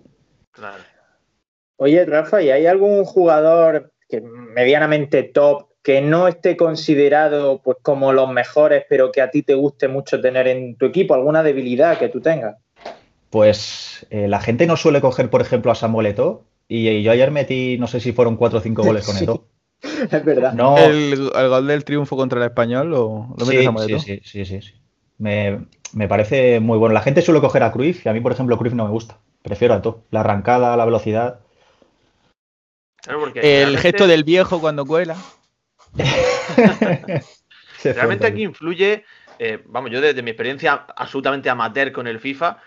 Oye, 1.76 2.04
Rafa, 2.04 2.40
¿y 2.40 2.50
hay 2.50 2.66
algún 2.66 3.04
jugador 3.04 3.92
que 4.08 4.20
medianamente 4.20 5.24
top 5.24 5.73
que 5.84 6.00
no 6.00 6.26
esté 6.26 6.56
considerado 6.56 7.60
pues 7.62 7.76
como 7.82 8.14
los 8.14 8.32
mejores, 8.32 8.84
pero 8.88 9.12
que 9.12 9.20
a 9.20 9.30
ti 9.30 9.42
te 9.42 9.54
guste 9.54 9.86
mucho 9.86 10.18
tener 10.18 10.48
en 10.48 10.76
tu 10.76 10.86
equipo? 10.86 11.14
¿Alguna 11.14 11.42
debilidad 11.42 11.98
que 11.98 12.08
tú 12.08 12.22
tengas? 12.22 12.56
Pues 13.28 14.06
eh, 14.08 14.26
la 14.26 14.40
gente 14.40 14.66
no 14.66 14.78
suele 14.78 15.02
coger, 15.02 15.28
por 15.28 15.42
ejemplo, 15.42 15.70
a 15.70 15.74
Samuel 15.74 16.06
Eto'o, 16.06 16.42
y, 16.68 17.02
yo 17.02 17.12
ayer 17.12 17.30
metí, 17.30 17.76
no 17.78 17.86
sé 17.86 18.00
si 18.00 18.12
fueron 18.12 18.36
cuatro 18.36 18.60
o 18.60 18.62
cinco 18.62 18.82
goles 18.86 19.04
con 19.04 19.18
Eto'o. 19.18 19.44
es 20.10 20.24
verdad. 20.24 20.54
No, 20.54 20.78
¿El, 20.78 21.30
gol 21.30 21.66
del 21.66 21.84
triunfo 21.84 22.16
contra 22.16 22.40
el 22.40 22.46
español 22.46 22.88
lo, 22.88 23.34
lo 23.36 23.44
sí, 23.44 23.62
Samuel 23.62 24.00
sí, 24.00 24.20
sí, 24.24 24.46
sí, 24.46 24.62
sí, 24.62 24.74
Me, 25.18 25.66
parece 26.08 26.60
muy 26.60 26.78
bueno. 26.78 26.94
La 26.94 27.02
gente 27.02 27.20
suele 27.20 27.40
coger 27.40 27.62
a 27.62 27.72
Cruyff 27.72 28.06
y 28.06 28.08
a 28.08 28.14
mí, 28.14 28.20
por 28.20 28.32
ejemplo, 28.32 28.56
Cruyff 28.56 28.72
no 28.72 28.86
me 28.86 28.90
gusta. 28.90 29.18
Prefiero 29.42 29.74
a 29.74 29.78
Eto'o. 29.78 30.00
La 30.10 30.20
arrancada, 30.20 30.74
la 30.78 30.84
velocidad. 30.86 31.40
el 33.34 33.76
gesto 33.76 34.06
del 34.06 34.24
viejo 34.24 34.62
cuando 34.62 34.86
cuela. 34.86 35.16
realmente 37.84 38.26
aquí 38.26 38.42
influye, 38.42 39.04
eh, 39.38 39.62
vamos, 39.66 39.90
yo 39.90 40.00
desde 40.00 40.22
mi 40.22 40.30
experiencia 40.30 40.86
absolutamente 40.96 41.50
amateur 41.50 41.92
con 41.92 42.06
el 42.06 42.20
FIFA, 42.20 42.58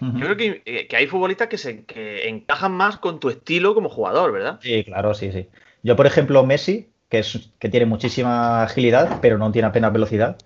yo 0.00 0.34
creo 0.34 0.62
eh, 0.64 0.86
que, 0.88 0.96
hay 0.96 1.06
futbolistas 1.06 1.48
que 1.48 1.58
se 1.58 1.84
encajan 2.26 2.72
más 2.72 2.96
con 2.96 3.20
tu 3.20 3.28
estilo 3.28 3.74
como 3.74 3.90
jugador, 3.90 4.32
¿verdad? 4.32 4.58
Sí, 4.62 4.82
claro, 4.82 5.12
sí, 5.12 5.30
sí. 5.30 5.48
Yo, 5.82 5.94
por 5.94 6.06
ejemplo, 6.06 6.44
Messi, 6.46 6.88
que, 7.10 7.18
es, 7.18 7.50
que 7.58 7.68
tiene 7.68 7.84
muchísima 7.84 8.62
agilidad, 8.62 9.18
pero 9.20 9.36
no 9.36 9.52
tiene 9.52 9.68
apenas 9.68 9.92
velocidad. 9.92 10.38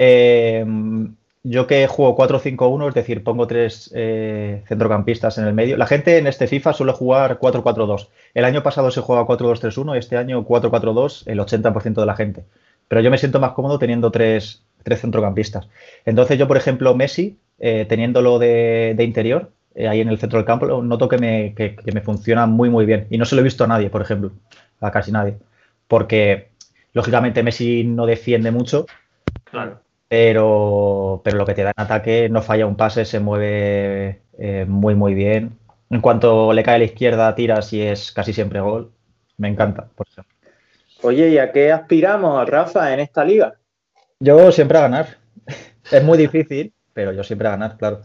Eh, 0.00 0.64
yo 1.50 1.66
que 1.66 1.86
juego 1.86 2.16
4-5-1, 2.16 2.88
es 2.88 2.94
decir, 2.94 3.24
pongo 3.24 3.46
tres 3.46 3.90
eh, 3.94 4.62
centrocampistas 4.66 5.38
en 5.38 5.46
el 5.46 5.54
medio. 5.54 5.76
La 5.76 5.86
gente 5.86 6.18
en 6.18 6.26
este 6.26 6.46
FIFA 6.46 6.72
suele 6.72 6.92
jugar 6.92 7.38
4-4-2. 7.38 8.08
El 8.34 8.44
año 8.44 8.62
pasado 8.62 8.90
se 8.90 9.00
jugaba 9.00 9.26
4-2-3-1 9.26 9.94
y 9.94 9.98
este 9.98 10.16
año 10.16 10.44
4-4-2 10.44 11.22
el 11.26 11.38
80% 11.38 11.94
de 11.94 12.06
la 12.06 12.16
gente. 12.16 12.44
Pero 12.88 13.00
yo 13.00 13.10
me 13.10 13.18
siento 13.18 13.40
más 13.40 13.52
cómodo 13.52 13.78
teniendo 13.78 14.10
tres, 14.10 14.62
centrocampistas. 14.84 15.68
Entonces 16.04 16.38
yo, 16.38 16.48
por 16.48 16.56
ejemplo, 16.56 16.94
Messi, 16.94 17.38
eh, 17.58 17.86
teniéndolo 17.88 18.38
de, 18.38 18.96
interior, 19.00 19.50
eh, 19.74 19.88
ahí 19.88 20.00
en 20.00 20.08
el 20.08 20.18
centro 20.18 20.38
del 20.38 20.46
campo, 20.46 20.82
noto 20.82 21.08
que 21.08 21.18
me, 21.18 21.54
que 21.54 21.92
me 21.92 22.00
funciona 22.00 22.46
muy, 22.46 22.70
muy 22.70 22.86
bien. 22.86 23.06
Y 23.10 23.18
no 23.18 23.24
se 23.24 23.34
lo 23.34 23.42
he 23.42 23.44
visto 23.44 23.64
a 23.64 23.68
nadie, 23.68 23.90
por 23.90 24.02
ejemplo, 24.02 24.32
a 24.80 24.90
casi 24.90 25.12
nadie. 25.12 25.36
Porque, 25.86 26.48
lógicamente, 26.92 27.42
Messi 27.42 27.84
no 27.84 28.06
defiende 28.06 28.50
mucho. 28.50 28.86
Claro 29.44 29.80
pero, 30.08 31.20
pero 31.22 31.36
lo 31.36 31.46
que 31.46 31.54
te 31.54 31.62
da 31.62 31.72
en 31.76 31.84
ataque 31.84 32.28
no 32.28 32.42
falla 32.42 32.66
un 32.66 32.76
pase, 32.76 33.04
se 33.04 33.20
mueve 33.20 34.22
eh, 34.38 34.64
muy, 34.66 34.94
muy 34.94 35.14
bien. 35.14 35.58
En 35.90 36.00
cuanto 36.00 36.52
le 36.52 36.62
cae 36.62 36.76
a 36.76 36.78
la 36.78 36.84
izquierda, 36.84 37.34
tira 37.34 37.60
y 37.70 37.82
es 37.82 38.12
casi 38.12 38.32
siempre 38.32 38.60
gol. 38.60 38.92
Me 39.36 39.48
encanta, 39.48 39.88
por 39.94 40.06
ejemplo. 40.08 40.34
Oye, 41.02 41.28
¿y 41.28 41.38
a 41.38 41.52
qué 41.52 41.70
aspiramos, 41.70 42.48
Rafa, 42.48 42.92
en 42.92 43.00
esta 43.00 43.24
liga? 43.24 43.54
Yo 44.18 44.50
siempre 44.50 44.78
a 44.78 44.82
ganar. 44.82 45.18
es 45.90 46.02
muy 46.02 46.18
difícil, 46.18 46.72
pero 46.92 47.12
yo 47.12 47.22
siempre 47.22 47.48
a 47.48 47.52
ganar, 47.52 47.76
claro. 47.76 48.02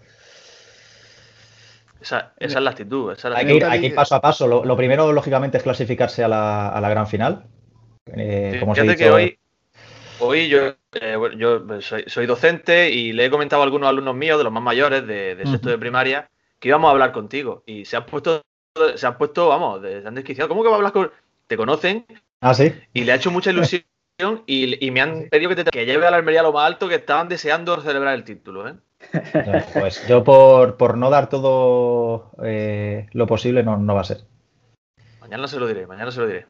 Esa, 1.99 2.33
es 2.37 2.53
la 2.53 2.69
actitud. 2.69 3.15
hay, 3.33 3.45
que 3.45 3.87
ir, 3.87 3.95
paso 3.95 4.15
a 4.15 4.21
paso. 4.21 4.45
Lo, 4.45 4.75
primero, 4.75 5.13
lógicamente, 5.13 5.57
es 5.57 5.63
clasificarse 5.63 6.21
a 6.21 6.27
la, 6.27 6.67
a 6.67 6.81
la 6.81 6.89
gran 6.89 7.07
final. 7.07 7.45
Eh, 8.07 8.57
como 8.59 8.75
se 8.75 8.95
que 8.97 9.09
hoy, 9.09 9.39
hoy 10.23 10.47
yo 10.47 10.75
eh, 10.93 11.17
yo 11.37 11.65
soy, 11.81 12.25
docente 12.25 12.91
y 12.91 13.13
le 13.13 13.25
he 13.25 13.29
comentado 13.29 13.61
a 13.61 13.65
algunos 13.65 13.89
alumnos 13.89 14.15
míos, 14.15 14.37
de 14.37 14.43
los 14.43 14.53
más 14.53 14.63
mayores, 14.63 15.05
de, 15.05 15.41
sexto 15.45 15.69
de 15.69 15.77
primaria, 15.77 16.29
que 16.59 16.69
íbamos 16.69 16.89
a 16.89 16.91
hablar 16.91 17.11
contigo. 17.11 17.63
Y 17.65 17.85
se 17.85 17.97
han 17.97 18.05
puesto, 18.05 18.43
se 18.95 19.05
han 19.05 19.17
puesto, 19.17 19.49
vamos, 19.49 19.81
se 19.81 20.07
han 20.07 20.15
desquiciado. 20.15 20.47
¿Cómo 20.47 20.63
que 20.63 20.69
va 20.69 20.75
a 20.75 20.77
hablar 20.77 20.93
con.? 20.93 21.11
Te 21.47 21.57
conocen. 21.57 22.05
Ah, 22.41 22.53
sí. 22.53 22.73
Y 22.93 23.03
le 23.03 23.11
ha 23.11 23.15
hecho 23.15 23.31
mucha 23.31 23.51
ilusión 23.51 23.83
y, 24.45 24.91
me 24.91 25.01
han 25.01 25.27
pedido 25.29 25.49
que, 25.49 25.63
te, 25.63 25.71
que 25.71 25.85
lleve 25.85 26.07
a 26.07 26.11
la 26.11 26.17
Almería 26.17 26.43
lo 26.43 26.53
más 26.53 26.65
alto, 26.65 26.87
que 26.87 26.95
estaban 26.95 27.27
deseando 27.27 27.81
celebrar 27.81 28.13
el 28.13 28.23
título, 28.23 28.67
¿eh? 28.67 28.75
Pues 29.73 30.07
yo 30.07 30.23
por, 30.23 30.77
por 30.77 30.97
no 30.97 31.09
dar 31.09 31.29
todo 31.29 32.31
eh, 32.43 33.07
lo 33.11 33.27
posible 33.27 33.63
no, 33.63 33.77
no 33.77 33.95
va 33.95 34.01
a 34.01 34.05
ser. 34.05 34.21
Mañana 35.19 35.47
se 35.47 35.59
lo 35.59 35.67
diré, 35.67 35.87
mañana 35.87 36.11
se 36.11 36.21
lo 36.21 36.27
diré. 36.27 36.45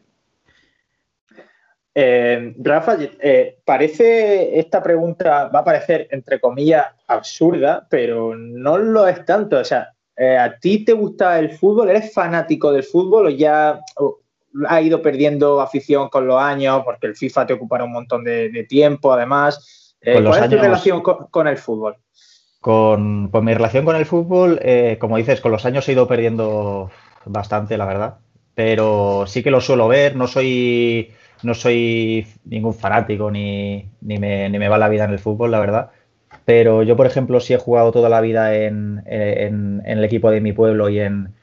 Eh, 1.96 2.56
Rafa, 2.58 2.98
eh, 3.00 3.60
parece 3.64 4.58
esta 4.58 4.82
pregunta 4.82 5.50
va 5.50 5.60
a 5.60 5.64
parecer 5.64 6.08
entre 6.10 6.40
comillas 6.40 6.88
absurda, 7.08 7.86
pero 7.90 8.36
no 8.36 8.78
lo 8.78 9.08
es 9.08 9.24
tanto. 9.26 9.60
O 9.60 9.64
sea, 9.64 9.90
eh, 10.18 10.38
¿a 10.38 10.58
ti 10.58 10.84
te 10.84 10.94
gusta 10.94 11.38
el 11.40 11.52
fútbol? 11.52 11.90
¿Eres 11.90 12.14
fanático 12.14 12.72
del 12.72 12.84
fútbol 12.84 13.28
o 13.28 13.30
ya 13.30 13.80
ha 14.68 14.82
ido 14.82 15.02
perdiendo 15.02 15.62
afición 15.62 16.10
con 16.10 16.26
los 16.26 16.42
años? 16.42 16.82
Porque 16.84 17.08
el 17.08 17.16
FIFA 17.16 17.46
te 17.46 17.54
ocupará 17.54 17.84
un 17.84 17.94
montón 17.94 18.24
de, 18.24 18.66
tiempo, 18.68 19.14
además. 19.14 19.96
¿Cuál 20.04 20.44
es 20.44 20.50
tu 20.50 20.58
relación 20.58 21.02
con, 21.02 21.48
el 21.48 21.58
fútbol? 21.58 21.96
Con, 22.60 23.30
pues 23.32 23.44
mi 23.44 23.54
relación 23.54 23.86
con 23.86 23.96
el 23.96 24.06
fútbol, 24.06 24.60
como 25.00 25.18
dices, 25.18 25.40
con 25.40 25.52
los 25.52 25.66
años 25.66 25.88
he 25.88 25.94
ido 25.94 26.08
perdiendo 26.08 26.90
bastante, 27.26 27.78
la 27.78 27.86
verdad. 27.86 28.18
Pero 28.54 29.26
sí 29.28 29.44
que 29.44 29.52
lo 29.52 29.62
suelo 29.62 29.88
ver, 29.88 30.16
no 30.16 30.28
soy 30.28 31.14
no 31.44 31.54
soy 31.54 32.28
ningún 32.46 32.74
fanático 32.74 33.30
ni, 33.32 33.90
ni, 34.02 34.18
me, 34.18 34.50
ni, 34.50 34.60
me, 34.60 34.70
va 34.70 34.78
la 34.78 34.90
vida 34.90 35.06
en 35.06 35.12
el 35.12 35.20
fútbol, 35.20 35.52
la 35.52 35.60
verdad. 35.60 35.92
Pero 36.46 36.84
yo, 36.84 36.96
por 36.96 37.06
ejemplo, 37.06 37.40
sí 37.40 37.54
he 37.54 37.58
jugado 37.58 37.92
toda 37.92 38.10
la 38.10 38.22
vida 38.22 38.56
en, 38.56 39.04
el 39.06 40.04
equipo 40.04 40.32
de 40.32 40.42
mi 40.42 40.52
pueblo 40.52 40.90
y 40.90 41.00
en, 41.00 41.34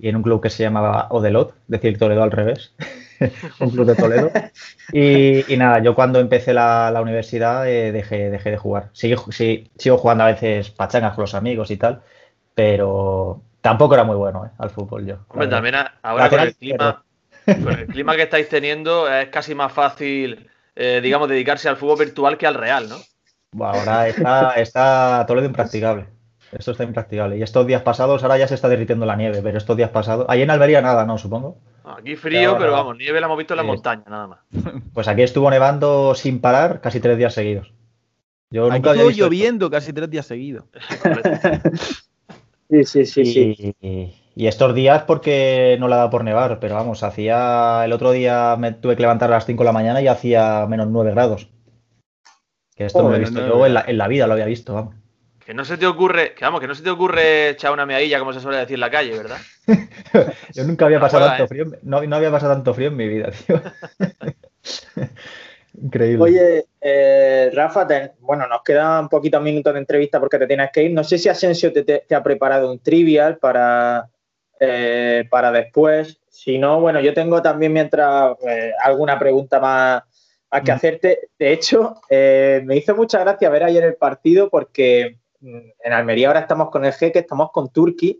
en 0.00 0.16
un 0.16 0.22
club 0.22 0.42
que 0.42 0.50
se 0.50 0.62
llamaba 0.62 1.08
Odelot, 1.10 1.54
decir 1.66 1.98
Toledo 1.98 2.22
al 2.22 2.30
revés, 2.30 2.74
un 3.60 3.70
club 3.70 3.86
de 3.86 3.94
Toledo. 3.94 4.30
Y, 4.92 5.56
nada, 5.56 5.80
yo 5.80 5.94
cuando 5.94 6.20
empecé 6.20 6.54
la, 6.54 6.98
universidad 7.02 7.68
eh, 7.68 7.92
dejé, 7.92 8.30
dejé 8.30 8.50
de 8.50 8.56
jugar. 8.56 8.90
Sigo, 8.92 9.24
sigo 9.32 9.98
jugando 9.98 10.24
a 10.24 10.28
veces 10.28 10.70
pachangas 10.70 11.14
con 11.14 11.22
los 11.22 11.34
amigos 11.34 11.70
y 11.70 11.76
tal, 11.76 12.02
pero 12.54 13.42
tampoco 13.60 13.94
era 13.94 14.04
muy 14.04 14.16
bueno 14.16 14.44
eh, 14.44 14.50
al 14.58 14.70
fútbol 14.70 15.06
yo. 15.06 15.16
Hombre, 15.28 15.48
también 15.48 15.74
ahora 16.02 16.28
con 16.28 16.40
el 16.40 16.54
clima... 16.54 17.04
Con 17.44 17.78
el 17.78 17.86
clima 17.86 18.16
que 18.16 18.22
estáis 18.22 18.48
teniendo 18.48 19.12
es 19.12 19.28
casi 19.28 19.54
más 19.54 19.72
fácil, 19.72 20.48
eh, 20.74 21.00
digamos, 21.02 21.28
dedicarse 21.28 21.68
al 21.68 21.76
fútbol 21.76 21.98
virtual 21.98 22.38
que 22.38 22.46
al 22.46 22.54
real, 22.54 22.88
¿no? 22.88 22.96
ahora 23.64 24.08
está, 24.08 24.54
está 24.54 25.24
Toledo 25.26 25.46
impracticable. 25.46 26.06
Esto 26.52 26.70
está 26.72 26.84
impracticable. 26.84 27.36
Y 27.36 27.42
estos 27.42 27.66
días 27.66 27.82
pasados, 27.82 28.22
ahora 28.22 28.38
ya 28.38 28.46
se 28.46 28.54
está 28.54 28.68
derritiendo 28.68 29.06
la 29.06 29.16
nieve, 29.16 29.40
pero 29.42 29.58
estos 29.58 29.76
días 29.76 29.90
pasados. 29.90 30.26
Ahí 30.28 30.42
en 30.42 30.50
Almería 30.50 30.80
nada, 30.80 31.04
¿no? 31.04 31.18
Supongo. 31.18 31.58
Aquí 31.84 32.16
frío, 32.16 32.56
pero, 32.58 32.72
vamos, 32.72 32.96
nieve 32.96 33.20
la 33.20 33.26
hemos 33.26 33.38
visto 33.38 33.54
en 33.54 33.58
la 33.58 33.62
montaña, 33.64 34.04
nada 34.08 34.26
más. 34.26 34.38
Pues 34.94 35.08
aquí 35.08 35.22
estuvo 35.22 35.50
nevando 35.50 36.14
sin 36.14 36.40
parar 36.40 36.80
casi 36.80 37.00
tres 37.00 37.18
días 37.18 37.34
seguidos. 37.34 37.72
Yo 38.50 38.70
aquí 38.70 38.88
estuvo 38.88 39.10
lloviendo 39.10 39.70
casi 39.70 39.92
tres 39.92 40.08
días 40.08 40.26
seguidos. 40.26 40.64
sí, 42.70 42.84
sí, 42.84 43.04
sí, 43.04 43.24
sí. 43.24 43.76
Y 43.80 44.14
estos 44.36 44.74
días 44.74 45.04
porque 45.04 45.76
no 45.78 45.86
le 45.86 45.94
ha 45.94 45.98
dado 45.98 46.10
por 46.10 46.24
nevar, 46.24 46.58
pero 46.58 46.74
vamos, 46.74 47.02
hacía 47.02 47.84
el 47.84 47.92
otro 47.92 48.10
día 48.10 48.56
me 48.58 48.72
tuve 48.72 48.96
que 48.96 49.02
levantar 49.02 49.30
a 49.30 49.36
las 49.36 49.46
5 49.46 49.62
de 49.62 49.64
la 49.64 49.72
mañana 49.72 50.02
y 50.02 50.08
hacía 50.08 50.66
menos 50.68 50.88
9 50.88 51.12
grados. 51.12 51.48
Que 52.74 52.86
esto 52.86 53.02
no 53.02 53.10
lo 53.10 53.16
he 53.16 53.20
visto 53.20 53.46
yo 53.46 53.66
en 53.66 53.98
la, 53.98 54.08
vida, 54.08 54.26
lo 54.26 54.32
había 54.32 54.46
visto, 54.46 54.74
vamos. 54.74 54.96
Que 55.46 55.54
no 55.54 55.64
se 55.64 55.76
te 55.76 55.86
ocurre, 55.86 56.34
que 56.34 56.44
vamos, 56.44 56.60
que 56.60 56.66
no 56.66 56.74
se 56.74 56.82
te 56.82 56.90
ocurre 56.90 57.50
echar 57.50 57.72
una 57.72 57.86
meadilla 57.86 58.18
como 58.18 58.32
se 58.32 58.40
suele 58.40 58.58
decir 58.58 58.74
en 58.74 58.80
la 58.80 58.90
calle, 58.90 59.16
¿verdad? 59.16 59.38
yo 60.54 60.64
nunca 60.64 60.86
había 60.86 60.98
pasado 60.98 61.26
tanto 61.26 61.44
¿eh? 61.44 61.48
frío, 61.48 61.66
no, 61.82 62.02
no, 62.02 62.16
había 62.16 62.30
pasado 62.32 62.54
tanto 62.54 62.74
frío 62.74 62.88
en 62.88 62.96
mi 62.96 63.06
vida, 63.06 63.30
tío. 63.30 63.62
Increíble. 65.80 66.22
Oye, 66.22 66.66
eh, 66.80 67.50
Rafa, 67.52 67.86
bueno, 68.20 68.48
nos 68.48 68.62
quedan 68.62 69.08
poquitos 69.08 69.42
minutos 69.42 69.72
de 69.74 69.80
entrevista 69.80 70.18
porque 70.18 70.38
te 70.38 70.46
tienes 70.46 70.70
que 70.72 70.84
ir. 70.84 70.92
No 70.92 71.04
sé 71.04 71.18
si 71.18 71.28
Asensio 71.28 71.72
te 71.72 72.14
ha 72.14 72.22
preparado 72.22 72.70
un 72.70 72.78
trivial 72.78 73.38
para, 73.38 74.08
eh, 74.60 75.24
para 75.30 75.52
después. 75.52 76.20
Si 76.28 76.58
no, 76.58 76.80
bueno, 76.80 77.00
yo 77.00 77.14
tengo 77.14 77.40
también 77.42 77.72
mientras 77.72 78.36
eh, 78.46 78.72
alguna 78.82 79.18
pregunta 79.18 79.60
más 79.60 80.02
a 80.50 80.62
que 80.62 80.72
mm. 80.72 80.74
hacerte. 80.74 81.28
De 81.38 81.52
hecho, 81.52 81.96
eh, 82.08 82.62
me 82.64 82.76
hizo 82.76 82.94
mucha 82.94 83.20
gracia 83.20 83.50
ver 83.50 83.64
ayer 83.64 83.84
el 83.84 83.96
partido 83.96 84.50
porque 84.50 85.18
mm, 85.40 85.58
en 85.84 85.92
Almería 85.92 86.28
ahora 86.28 86.40
estamos 86.40 86.70
con 86.70 86.84
el 86.84 86.92
G, 86.92 87.12
que 87.12 87.20
estamos 87.20 87.50
con 87.52 87.70
Turquía 87.70 88.14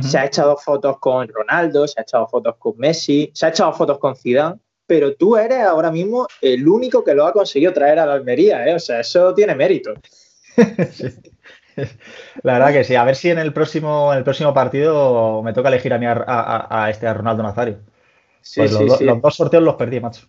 se 0.00 0.18
ha 0.18 0.26
echado 0.26 0.56
fotos 0.56 0.98
con 0.98 1.28
Ronaldo, 1.28 1.86
se 1.86 1.98
ha 1.98 2.02
echado 2.02 2.28
fotos 2.28 2.56
con 2.58 2.74
Messi, 2.78 3.30
se 3.34 3.46
ha 3.46 3.48
echado 3.48 3.72
fotos 3.72 3.98
con 3.98 4.14
Zidane, 4.14 4.56
pero 4.86 5.14
tú 5.14 5.36
eres 5.36 5.60
ahora 5.60 5.90
mismo 5.90 6.26
el 6.40 6.66
único 6.68 7.02
que 7.02 7.14
lo 7.14 7.26
ha 7.26 7.32
conseguido 7.32 7.72
traer 7.72 7.98
a 7.98 8.06
la 8.06 8.14
Almería, 8.14 8.66
¿eh? 8.66 8.74
O 8.74 8.78
sea, 8.78 9.00
eso 9.00 9.34
tiene 9.34 9.54
mérito. 9.54 9.94
La 12.42 12.54
verdad 12.54 12.72
que 12.72 12.84
sí. 12.84 12.94
A 12.94 13.04
ver 13.04 13.16
si 13.16 13.30
en 13.30 13.38
el 13.38 13.52
próximo, 13.52 14.12
en 14.12 14.18
el 14.18 14.24
próximo 14.24 14.54
partido 14.54 15.42
me 15.42 15.52
toca 15.52 15.68
elegir 15.68 15.92
a, 15.92 15.98
mí 15.98 16.06
a, 16.08 16.88
este 16.90 17.12
Ronaldo 17.12 17.42
Nazario. 17.42 17.80
Sí, 18.40 18.60
pues 18.60 18.74
sí, 18.74 18.84
los, 18.84 18.98
sí. 18.98 19.04
los, 19.04 19.20
dos 19.20 19.36
sorteos 19.36 19.62
los 19.62 19.74
perdí, 19.74 20.00
macho. 20.00 20.26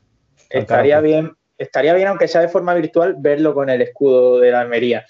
Estaría 0.49 0.99
bien, 0.99 1.31
estaría 1.57 1.93
bien, 1.93 2.09
aunque 2.09 2.27
sea 2.27 2.41
de 2.41 2.49
forma 2.49 2.73
virtual, 2.73 3.15
verlo 3.17 3.53
con 3.53 3.69
el 3.69 3.81
escudo 3.81 4.39
de 4.39 4.51
la 4.51 4.61
Almería. 4.61 5.05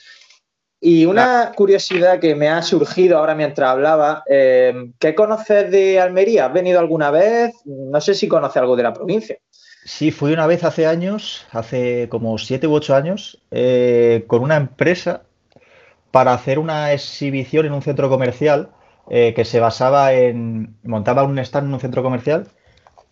Y 0.84 1.06
una 1.06 1.52
curiosidad 1.56 2.20
que 2.20 2.34
me 2.34 2.50
ha 2.50 2.64
surgido 2.64 3.20
ahora 3.20 3.36
mientras 3.36 3.70
hablaba, 3.70 4.24
eh, 4.28 4.74
¿qué 4.98 5.14
conoces 5.14 5.70
de 5.70 6.00
Almería? 6.00 6.48
¿Has 6.48 6.54
venido 6.54 6.80
alguna 6.80 7.12
vez? 7.12 7.54
No 7.66 8.02
sé 8.02 8.16
si 8.16 8.28
conoces 8.28 8.58
algo 8.58 8.76
de 8.76 8.84
la 8.84 8.94
provincia. 8.94 9.38
Sí, 9.86 10.10
fui 10.10 10.34
una 10.34 10.48
vez 10.48 10.64
hace 10.64 10.88
años, 10.88 11.46
hace 11.52 12.08
como 12.10 12.38
siete 12.40 12.66
u 12.66 12.74
ocho 12.74 12.96
años, 12.96 13.42
eh, 13.52 14.24
con 14.26 14.42
una 14.42 14.58
empresa 14.58 15.24
para 16.12 16.34
hacer 16.34 16.60
una 16.60 16.94
exhibición 16.94 17.66
en 17.66 17.74
un 17.74 17.82
centro 17.82 18.10
comercial 18.10 18.70
eh, 19.10 19.34
que 19.34 19.46
se 19.46 19.60
basaba 19.60 20.14
en. 20.14 20.78
montaba 20.84 21.24
un 21.24 21.40
stand 21.40 21.68
en 21.68 21.74
un 21.74 21.80
centro 21.80 22.04
comercial 22.04 22.48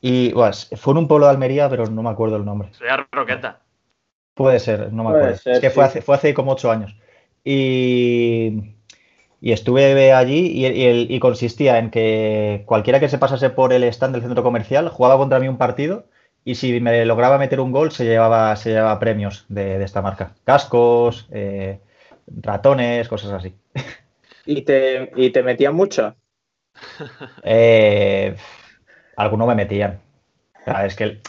y 0.01 0.34
fue 0.77 0.94
en 0.94 0.98
un 0.98 1.08
pueblo 1.08 1.25
de 1.25 1.32
Almería, 1.32 1.70
pero 1.70 1.88
no 1.88 2.03
me 2.03 2.10
acuerdo 2.10 2.38
el 2.38 2.46
nombre. 2.46 2.70
Sería 2.74 3.08
Roqueta. 3.12 3.60
Puede 4.34 4.60
ser, 4.60 4.94
no 4.94 5.03
me 5.03 5.10
acuerdo. 5.10 5.38
es 5.44 5.60
que 5.60 5.70
fue, 5.70 5.84
hace, 5.84 6.01
fue 6.01 6.15
hace 6.15 6.34
como 6.34 6.53
ocho 6.53 6.72
años. 6.72 6.96
Y, 7.44 8.75
estuve 9.41 10.13
allí 10.13 10.65
y, 10.65 11.20
consistía 11.20 11.79
en 11.79 11.89
que 11.89 12.63
cualquiera 12.65 13.00
que 13.00 13.10
se 13.10 13.18
pasase 13.18 13.50
por 13.50 13.74
el 13.74 13.84
stand 13.84 14.13
del 14.13 14.24
centro 14.24 14.44
comercial 14.44 14.89
jugaba 14.89 15.18
contra 15.18 15.39
mí 15.39 15.48
un 15.48 15.58
partido 15.58 16.06
y 16.46 16.56
si 16.56 16.79
me 16.79 17.06
lograba 17.06 17.38
meter 17.38 17.60
un 17.60 17.72
gol 17.72 17.91
se 17.91 18.06
llevaba, 18.06 18.56
se 18.56 18.72
llevaba 18.72 19.00
premios 19.00 19.46
de, 19.50 19.84
esta 19.84 20.01
marca. 20.01 20.36
Cascos, 20.46 21.27
eh, 21.32 21.79
ratones, 22.41 23.07
cosas 23.07 23.31
así. 23.31 23.53
¿Y 24.45 24.62
te, 24.63 25.12
y 25.15 25.29
te 25.31 25.43
metían 25.43 25.75
mucho? 25.75 26.15
Eh, 27.43 28.36
algunos 29.17 29.48
me 29.48 29.55
metían. 29.55 30.00
es 30.86 30.95
que 30.95 31.19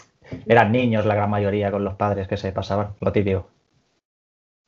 eran 0.47 0.71
niños 0.71 1.07
la 1.07 1.15
gran 1.15 1.31
mayoría 1.31 1.71
con 1.71 1.85
los 1.85 1.95
padres 1.95 2.29
que 2.29 2.37
se 2.37 2.53
pasaban, 2.53 2.95
lo 3.01 3.11
típico. 3.13 3.49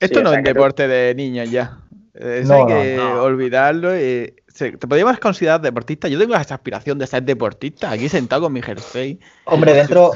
Esto 0.00 0.22
no 0.22 0.32
es 0.32 0.42
deporte 0.42 0.88
de 0.88 1.14
niños 1.14 1.50
ya. 1.50 1.78
Eso 2.14 2.54
hay 2.54 2.66
que 2.66 3.00
olvidarlo. 3.00 3.96
Y 3.98 4.34
¿Te 4.58 4.76
podrías 4.76 5.18
considerar 5.18 5.60
deportista? 5.60 6.08
Yo 6.08 6.18
tengo 6.18 6.34
esa 6.34 6.54
aspiración 6.54 6.98
de 6.98 7.06
ser 7.06 7.22
deportista, 7.22 7.90
aquí 7.90 8.08
sentado 8.08 8.42
con 8.42 8.52
mi 8.52 8.60
jersey. 8.60 9.18
Hombre, 9.44 9.72
dentro, 9.72 10.12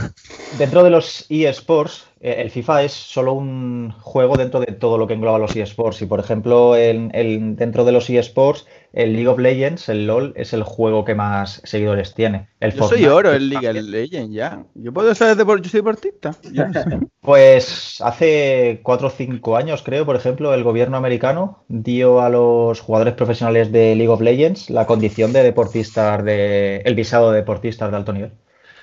dentro 0.58 0.82
de 0.82 0.90
los 0.90 1.25
eSports, 1.30 2.06
el 2.26 2.50
FIFA 2.50 2.83
es 2.83 2.92
solo 2.92 3.35
un 3.35 3.92
juego 4.00 4.37
dentro 4.37 4.59
de 4.59 4.73
todo 4.73 4.99
lo 4.99 5.06
que 5.06 5.14
engloba 5.14 5.38
los 5.38 5.54
eSports. 5.54 6.02
Y 6.02 6.06
por 6.06 6.18
ejemplo, 6.18 6.76
en, 6.76 7.54
dentro 7.54 7.85
de 7.85 7.92
los 7.92 8.11
eSports, 8.11 8.66
el 8.92 9.12
League 9.12 9.28
of 9.28 9.38
Legends, 9.38 9.88
el 9.88 10.09
LOL, 10.09 10.33
es 10.35 10.52
el 10.52 10.64
juego 10.64 11.04
que 11.04 11.14
más 11.14 11.62
seguidores 11.64 12.14
tiene. 12.14 12.49
El 12.59 12.75
yo 12.75 12.88
soy 12.88 13.06
oro 13.06 13.33
en 13.33 13.49
League 13.49 13.68
of 13.68 13.76
Legends 13.76 14.35
ya. 14.35 14.64
Yo 14.75 14.92
puedo 14.92 15.14
ser 15.14 15.37
yo 15.37 15.45
soy 15.47 15.78
deportista. 15.80 16.35
Pues 17.21 18.00
hace 18.04 18.80
4 18.85 19.09
o 19.09 19.11
5 19.11 19.56
años, 19.56 19.83
creo, 19.83 20.06
por 20.06 20.14
ejemplo, 20.14 20.54
el 20.54 20.62
gobierno 20.62 20.97
americano 20.97 21.64
dio 21.66 22.21
a 22.21 22.28
los 22.28 22.80
jugadores 22.80 23.14
profesionales 23.14 23.73
de 23.73 23.97
League 23.97 24.12
of 24.12 24.21
Legends 24.21 24.71
la 24.71 24.87
condición 24.87 25.33
de 25.33 25.42
deportistas 25.42 26.25
de. 26.25 26.83
el 26.85 26.95
visado 26.95 27.33
de 27.33 27.38
deportistas 27.38 27.90
de 27.90 27.97
alto 27.97 28.12
nivel. 28.12 28.33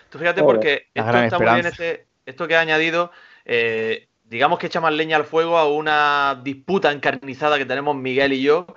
Tú 0.09 0.19
fíjate 0.19 0.43
porque 0.43 0.87
esto 0.93 1.17
está 1.17 1.39
muy 1.39 1.53
bien 1.53 1.65
este, 1.65 2.05
esto 2.25 2.47
que 2.47 2.55
ha 2.55 2.61
añadido. 2.61 3.11
Eh, 3.45 4.07
digamos 4.23 4.59
que 4.59 4.67
echa 4.67 4.81
más 4.81 4.93
leña 4.93 5.17
al 5.17 5.25
fuego 5.25 5.57
a 5.57 5.67
una 5.67 6.41
disputa 6.43 6.91
encarnizada 6.91 7.57
que 7.57 7.65
tenemos 7.65 7.95
Miguel 7.95 8.33
y 8.33 8.41
yo, 8.41 8.67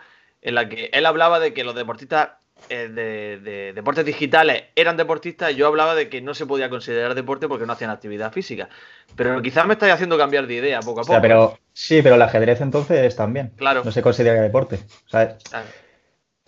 en 0.42 0.54
la 0.54 0.68
que 0.68 0.90
él 0.92 1.06
hablaba 1.06 1.40
de 1.40 1.54
que 1.54 1.64
los 1.64 1.74
deportistas 1.74 2.30
eh, 2.68 2.88
de, 2.88 3.72
deportes 3.74 4.04
digitales 4.04 4.64
eran 4.74 4.96
deportistas 4.96 5.52
y 5.52 5.56
yo 5.56 5.66
hablaba 5.68 5.94
de 5.94 6.08
que 6.08 6.20
no 6.20 6.34
se 6.34 6.46
podía 6.46 6.68
considerar 6.68 7.14
deporte 7.14 7.46
porque 7.46 7.66
no 7.66 7.72
hacían 7.72 7.90
actividad 7.90 8.32
física. 8.32 8.68
Pero 9.14 9.40
quizás 9.42 9.66
me 9.66 9.74
estáis 9.74 9.92
haciendo 9.92 10.18
cambiar 10.18 10.46
de 10.46 10.54
idea 10.54 10.80
poco 10.80 11.00
a 11.00 11.04
poco. 11.04 11.20
pero, 11.20 11.58
sí, 11.72 12.02
pero 12.02 12.16
el 12.16 12.22
ajedrez 12.22 12.60
entonces 12.60 13.14
también. 13.14 13.52
Claro. 13.56 13.84
No 13.84 13.92
se 13.92 14.02
considera 14.02 14.40
deporte. 14.40 14.80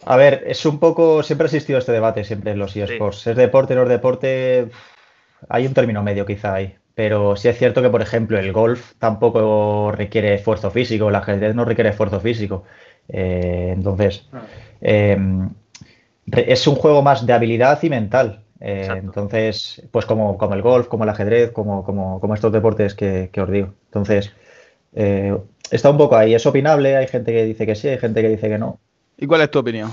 A 0.04 0.16
ver, 0.16 0.44
es 0.46 0.64
un 0.64 0.80
poco. 0.80 1.22
Siempre 1.22 1.44
ha 1.44 1.48
existido 1.48 1.78
este 1.78 1.92
debate, 1.92 2.24
siempre 2.24 2.52
en 2.52 2.58
los 2.58 2.74
eSports. 2.74 3.26
¿Es 3.26 3.36
deporte, 3.36 3.74
no 3.74 3.82
es 3.82 3.88
deporte? 3.88 4.70
Hay 5.48 5.66
un 5.66 5.74
término 5.74 6.02
medio 6.02 6.26
quizá 6.26 6.54
ahí. 6.54 6.77
Pero 6.98 7.36
sí 7.36 7.46
es 7.46 7.56
cierto 7.56 7.80
que, 7.80 7.90
por 7.90 8.02
ejemplo, 8.02 8.40
el 8.40 8.52
golf 8.52 8.94
tampoco 8.98 9.92
requiere 9.92 10.34
esfuerzo 10.34 10.72
físico, 10.72 11.08
el 11.08 11.14
ajedrez 11.14 11.54
no 11.54 11.64
requiere 11.64 11.90
esfuerzo 11.90 12.18
físico. 12.18 12.64
Eh, 13.08 13.70
entonces, 13.72 14.26
ah. 14.32 14.42
em, 14.80 15.48
es 16.26 16.66
un 16.66 16.74
juego 16.74 17.00
más 17.00 17.24
de 17.24 17.32
habilidad 17.32 17.80
y 17.84 17.88
mental. 17.88 18.42
Eh, 18.58 18.88
entonces, 18.90 19.80
pues 19.92 20.06
como, 20.06 20.36
como, 20.36 20.56
el 20.56 20.62
golf, 20.62 20.88
como 20.88 21.04
el 21.04 21.10
ajedrez, 21.10 21.52
como, 21.52 21.84
como, 21.84 22.34
estos 22.34 22.50
deportes 22.50 22.96
que, 22.96 23.30
os 23.40 23.48
digo. 23.48 23.74
Entonces, 23.84 24.32
eh, 24.92 25.38
está 25.70 25.90
un 25.90 25.98
poco 25.98 26.16
ahí. 26.16 26.34
Es 26.34 26.46
opinable, 26.46 26.96
hay 26.96 27.06
gente 27.06 27.30
que 27.30 27.44
dice 27.44 27.64
que 27.64 27.76
sí, 27.76 27.86
hay 27.86 27.98
gente 27.98 28.22
que 28.22 28.30
dice 28.30 28.48
que 28.48 28.58
no. 28.58 28.80
¿Y 29.16 29.28
cuál 29.28 29.42
es 29.42 29.52
tu 29.52 29.60
opinión? 29.60 29.92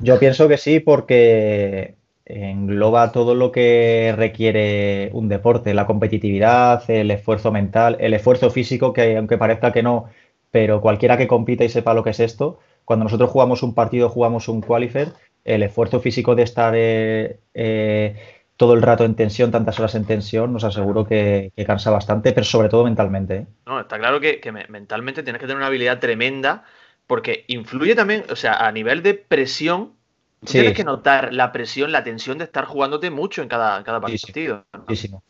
Yo 0.00 0.16
pienso 0.20 0.46
que 0.46 0.58
sí 0.58 0.78
porque 0.78 1.96
engloba 2.32 3.12
todo 3.12 3.34
lo 3.34 3.52
que 3.52 4.14
requiere 4.16 5.10
un 5.12 5.28
deporte, 5.28 5.74
la 5.74 5.86
competitividad, 5.86 6.88
el 6.90 7.10
esfuerzo 7.10 7.52
mental, 7.52 7.96
el 8.00 8.14
esfuerzo 8.14 8.50
físico, 8.50 8.92
que 8.92 9.16
aunque 9.16 9.38
parezca 9.38 9.72
que 9.72 9.82
no, 9.82 10.06
pero 10.50 10.80
cualquiera 10.80 11.16
que 11.16 11.28
compita 11.28 11.64
y 11.64 11.68
sepa 11.68 11.94
lo 11.94 12.02
que 12.02 12.10
es 12.10 12.20
esto, 12.20 12.58
cuando 12.84 13.04
nosotros 13.04 13.30
jugamos 13.30 13.62
un 13.62 13.74
partido, 13.74 14.08
jugamos 14.08 14.48
un 14.48 14.62
qualifier, 14.62 15.12
el 15.44 15.62
esfuerzo 15.62 16.00
físico 16.00 16.34
de 16.34 16.42
estar 16.42 16.74
eh, 16.76 17.40
eh, 17.54 18.16
todo 18.56 18.74
el 18.74 18.82
rato 18.82 19.04
en 19.04 19.14
tensión, 19.14 19.50
tantas 19.50 19.78
horas 19.78 19.94
en 19.94 20.04
tensión, 20.04 20.52
nos 20.52 20.64
aseguro 20.64 21.06
que, 21.06 21.52
cansa 21.66 21.90
bastante, 21.90 22.32
pero 22.32 22.44
sobre 22.44 22.68
todo 22.68 22.84
mentalmente. 22.84 23.36
¿eh? 23.36 23.46
No, 23.66 23.80
está 23.80 23.98
claro 23.98 24.20
que, 24.20 24.40
mentalmente 24.68 25.22
tienes 25.22 25.40
que 25.40 25.46
tener 25.46 25.56
una 25.56 25.68
habilidad 25.68 25.98
tremenda 25.98 26.64
porque 27.06 27.44
influye 27.48 27.94
también, 27.94 28.24
o 28.30 28.36
sea, 28.36 28.66
a 28.66 28.70
nivel 28.70 29.02
de 29.02 29.14
presión, 29.14 29.94
tienes 30.44 30.74
que 30.74 30.84
notar 30.84 31.32
la 31.32 31.52
presión, 31.52 31.92
la 31.92 32.04
tensión 32.04 32.38
de 32.38 32.44
estar 32.44 32.64
jugándote 32.64 33.10
mucho 33.10 33.42
en 33.42 33.48
cada, 33.48 33.82
cada 33.84 34.00
partido. 34.00 34.64
Muchísimo. 34.76 35.22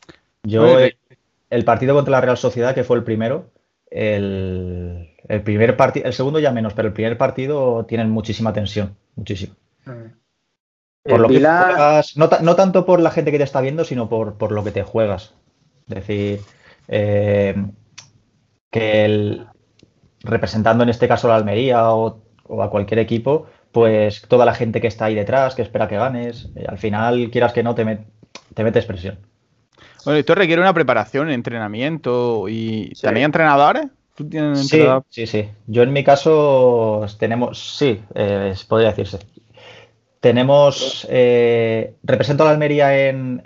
Yo, 0.43 0.79
el, 1.51 1.65
partido 1.65 1.95
contra 1.95 2.13
la 2.13 2.21
Real 2.21 2.37
Sociedad, 2.37 2.75
que 2.75 2.85
fue 2.85 2.97
el 2.97 3.05
primero, 3.05 3.51
el, 3.91 5.11
primer 5.45 5.77
partido, 5.77 6.07
el 6.07 6.13
segundo 6.13 6.39
ya 6.39 6.53
menos, 6.53 6.75
pero 6.75 6.89
el 6.89 6.95
primer 6.95 7.19
partido 7.19 7.85
tienen 7.87 8.11
muchísima 8.11 8.53
tensión, 8.53 8.97
muchísimo. 9.17 9.55
Por 11.03 11.21
lo 11.21 11.29
que 11.29 11.41
no, 11.41 12.57
tanto 12.57 12.87
por 12.87 13.01
la 13.01 13.11
gente 13.11 13.31
que 13.31 13.39
te 13.39 13.45
está 13.45 13.61
viendo, 13.61 13.85
sino 13.85 14.09
por, 14.09 14.53
lo 14.53 14.65
que 14.65 14.71
te 14.71 14.83
juegas. 14.83 15.35
Es 15.89 15.95
decir, 15.95 16.41
eh, 16.89 17.55
que 18.71 19.05
el, 19.05 19.47
representando 20.23 20.83
en 20.83 20.91
este 20.91 21.09
caso 21.09 21.27
a 21.27 21.31
la 21.31 21.37
Almería 21.37 21.93
o, 21.93 22.23
a 22.61 22.71
cualquier 22.71 23.01
equipo, 23.01 23.47
pues 23.73 24.23
toda 24.23 24.45
la 24.45 24.55
gente 24.55 24.81
que 24.81 24.89
está 24.89 25.07
ahí 25.07 25.15
detrás, 25.15 25.55
que 25.55 25.63
espera 25.63 25.89
que 25.89 25.97
ganes, 25.97 26.49
eh, 26.57 26.65
al 26.69 26.79
final, 26.79 27.31
quieras 27.31 27.53
que 27.53 27.63
no, 27.63 27.75
te, 27.75 27.99
te 28.55 28.65
metes 28.65 28.85
presión. 28.85 29.19
Bueno, 30.05 30.19
esto 30.19 30.35
requiere 30.35 30.63
una 30.63 30.75
preparación, 30.75 31.31
entrenamiento 31.31 32.49
y 32.49 32.93
también 33.01 33.27
entrenadores. 33.27 33.87
¿Tú 34.15 34.29
tienes 34.29 34.69
sí, 34.69 34.83
sí, 35.09 35.27
sí. 35.27 35.49
Yo 35.67 35.83
en 35.83 35.93
mi 35.93 36.05
caso 36.05 37.07
tenemos, 37.19 37.77
sí, 37.79 38.01
eh, 38.15 38.55
podría 38.69 38.91
decirse. 38.91 39.19
Tenemos, 40.21 41.07
eh, 41.09 41.95
represento 42.03 42.43
a 42.43 42.47
la 42.47 42.53
Almería 42.53 43.09
en, 43.09 43.43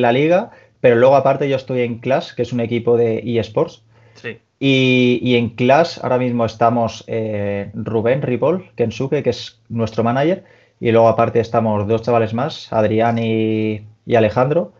la 0.00 0.12
liga, 0.12 0.50
pero 0.80 0.96
luego 0.96 1.16
aparte 1.16 1.48
yo 1.48 1.56
estoy 1.56 1.80
en 1.80 1.98
Clash, 1.98 2.34
que 2.34 2.42
es 2.42 2.52
un 2.52 2.60
equipo 2.60 2.96
de 2.96 3.22
eSports. 3.38 3.82
Sí. 4.14 4.38
Y, 4.60 5.36
en 5.36 5.50
Clash 5.50 5.98
ahora 6.02 6.18
mismo 6.18 6.44
estamos 6.44 7.04
eh, 7.06 7.70
Rubén 7.74 8.22
Ripoll, 8.22 8.70
Kensuke, 8.74 9.22
que 9.22 9.30
es 9.30 9.60
nuestro 9.68 10.02
manager, 10.02 10.44
y 10.80 10.90
luego 10.90 11.08
aparte 11.08 11.40
estamos 11.40 11.86
dos 11.86 12.02
chavales 12.02 12.34
más, 12.34 12.72
Adrián 12.72 13.18
y, 13.18 13.86
Alejandro, 14.12 14.72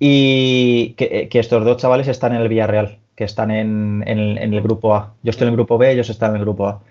y 0.00 0.94
que, 0.96 1.28
estos 1.32 1.64
dos 1.64 1.76
chavales 1.76 2.08
están 2.08 2.34
en 2.34 2.42
el 2.42 2.48
Villarreal, 2.48 2.98
que 3.14 3.24
están 3.24 3.52
en, 3.52 4.02
el 4.06 4.60
grupo 4.60 4.94
A. 4.94 5.14
Yo 5.22 5.30
estoy 5.30 5.46
en 5.46 5.52
el 5.52 5.56
grupo 5.56 5.78
B, 5.78 5.92
ellos 5.92 6.10
están 6.10 6.30
en 6.30 6.36
el 6.36 6.42
grupo 6.42 6.66
A. 6.66 6.82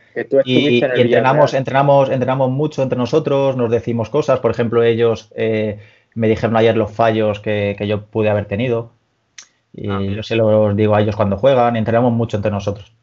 Y, 0.46 0.82
entrenamos, 0.82 1.54
entrenamos, 1.54 2.10
entrenamos 2.10 2.50
mucho 2.50 2.82
entre 2.82 2.98
nosotros, 2.98 3.58
nos 3.58 3.70
decimos 3.70 4.10
cosas. 4.10 4.40
Por 4.40 4.52
ejemplo, 4.52 4.82
ellos 4.84 5.32
eh, 5.36 5.80
me 6.16 6.30
dijeron 6.30 6.56
ayer 6.56 6.76
los 6.76 6.92
fallos 6.92 7.40
que, 7.42 7.76
yo 7.88 8.06
pude 8.06 8.30
haber 8.30 8.46
tenido. 8.46 8.92
Y 9.78 9.90
ah, 9.90 10.00
yo 10.02 10.24
se 10.24 10.36
los 10.36 10.76
digo 10.76 10.96
a 10.96 11.02
ellos 11.02 11.16
cuando 11.16 11.38
juegan, 11.38 11.76
entrenamos 11.76 12.14
mucho 12.14 12.38
entre 12.38 12.52
nosotros. 12.52 12.96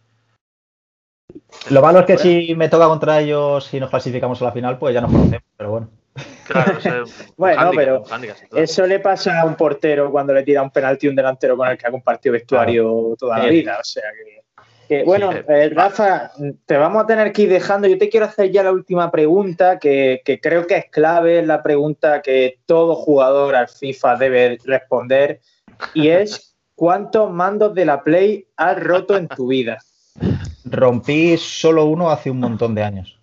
Lo 1.70 1.82
malo 1.82 2.00
es 2.00 2.06
que 2.06 2.18
si 2.18 2.54
me 2.54 2.68
toca 2.68 2.87
contra 2.87 3.20
ellos 3.20 3.72
y 3.72 3.80
nos 3.80 3.90
clasificamos 3.90 4.40
a 4.40 4.46
la 4.46 4.52
final, 4.52 4.78
pues 4.78 4.94
ya 4.94 5.00
nos 5.00 5.12
conocemos, 5.12 5.44
pero 5.56 5.70
bueno. 5.70 5.90
Claro, 6.46 7.04
bueno, 7.37 7.70
pero 7.74 8.04
eso 8.54 8.87
le 8.87 9.00
pasa 9.00 9.40
a 9.40 9.44
un 9.44 9.54
portero 9.54 10.11
cuando 10.11 10.32
le 10.32 10.42
tira 10.42 10.62
un 10.62 10.70
penalti 10.70 11.06
a 11.06 11.11
un 11.11 11.16
delantero 11.16 11.56
con 11.56 11.68
el 11.68 11.78
que 11.78 11.87
ha 11.87 11.90
compartido 11.90 12.35
vestuario 12.35 13.14
toda 13.18 13.38
la 13.38 13.46
vida. 13.46 13.78
O 13.80 13.85
sea 13.85 14.02
que, 14.88 15.04
bueno, 15.04 15.32
eh, 15.32 15.70
Rafa, 15.70 16.32
te 16.66 16.76
vamos 16.76 17.04
a 17.04 17.06
tener 17.06 17.32
que 17.32 17.42
ir 17.42 17.48
dejando. 17.48 17.88
Yo 17.88 17.96
te 17.96 18.11
quiero 18.11 18.26
hacer 18.26 18.50
ya 18.50 18.62
la 18.62 18.72
última 18.72 19.11
pregunta, 19.11 19.78
que, 19.78 20.20
que 20.24 20.40
creo 20.40 20.66
que 20.66 20.76
es 20.76 20.87
clave, 20.90 21.40
es 21.40 21.46
la 21.46 21.62
pregunta 21.62 22.20
que 22.20 22.58
todo 22.66 22.94
jugador 22.94 23.54
al 23.54 23.68
FIFA 23.68 24.16
debe 24.16 24.58
responder, 24.64 25.40
y 25.94 26.08
es 26.08 26.51
¿cuántos 26.82 27.30
mandos 27.30 27.76
de 27.76 27.84
la 27.84 28.02
Play 28.02 28.44
has 28.56 28.82
roto 28.82 29.16
en 29.16 29.28
tu 29.28 29.46
vida? 29.46 29.78
Rompí 30.64 31.36
solo 31.38 31.84
uno 31.84 32.10
hace 32.10 32.28
un 32.28 32.40
montón 32.40 32.74
de 32.74 32.82
años. 32.82 33.20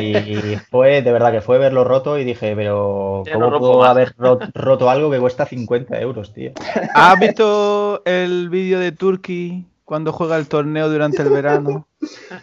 Y 0.00 0.56
fue, 0.70 1.02
de 1.02 1.12
verdad 1.12 1.30
que 1.30 1.42
fue 1.42 1.58
verlo 1.58 1.84
roto 1.84 2.18
y 2.18 2.24
dije, 2.24 2.56
pero 2.56 3.24
¿cómo 3.30 3.58
puedo 3.58 3.84
haber 3.84 4.14
roto, 4.54 4.88
algo 4.88 5.10
que 5.10 5.18
cuesta 5.18 5.44
50 5.44 6.00
euros, 6.00 6.32
tío? 6.32 6.52
¿Has 6.94 7.20
visto 7.20 8.00
el 8.06 8.48
vídeo 8.48 8.78
de 8.78 8.92
Turkey 8.92 9.66
cuando 9.84 10.10
juega 10.10 10.38
el 10.38 10.48
torneo 10.48 10.88
durante 10.88 11.20
el 11.20 11.28
verano? 11.28 11.86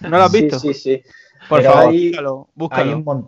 ¿No 0.02 0.10
lo 0.10 0.24
has 0.26 0.32
visto? 0.32 0.60
Sí, 0.60 0.76
sí, 0.76 1.02
Por 1.50 1.62
favor, 1.62 1.94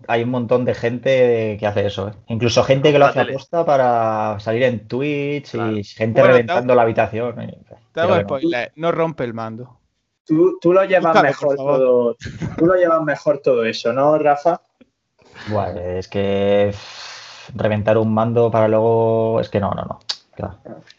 hay, 0.08 0.23
un, 0.23 0.30
montón 0.30 0.65
de 0.65 0.73
gente 0.73 1.58
que 1.60 1.67
hace 1.67 1.86
eso. 1.86 2.10
¿eh? 2.10 2.12
Incluso 2.27 2.63
gente 2.63 2.91
que 2.91 2.99
lo 2.99 3.06
hace 3.06 3.21
aposta 3.21 3.65
para 3.65 4.39
salir 4.39 4.63
en 4.63 4.88
Twitch 4.88 5.53
y 5.56 5.84
gente 5.84 6.23
reventando 6.23 6.75
la 6.75 6.84
habitación. 6.84 7.36
no 8.75 8.91
rompe 8.91 9.23
el 9.23 9.34
mando. 9.34 9.80
Tú, 10.25 10.73
lo 10.73 10.84
llevas 10.84 11.23
mejor 11.23 11.56
todo. 11.56 12.17
Tú 12.58 12.65
lo 12.65 12.75
llevas 12.75 13.01
mejor 13.01 13.39
todo 13.39 13.63
eso, 13.63 13.93
¿no, 13.93 14.17
Rafa? 14.17 14.62
Bueno, 15.47 15.80
es 15.80 16.08
que 16.10 16.73
reventar 17.56 17.97
un 17.97 18.13
mando 18.13 18.51
para 18.51 18.67
luego. 18.67 19.39
Es 19.39 19.49
que 19.49 19.60
no, 19.60 19.71
no, 19.71 19.84
no. 19.84 19.99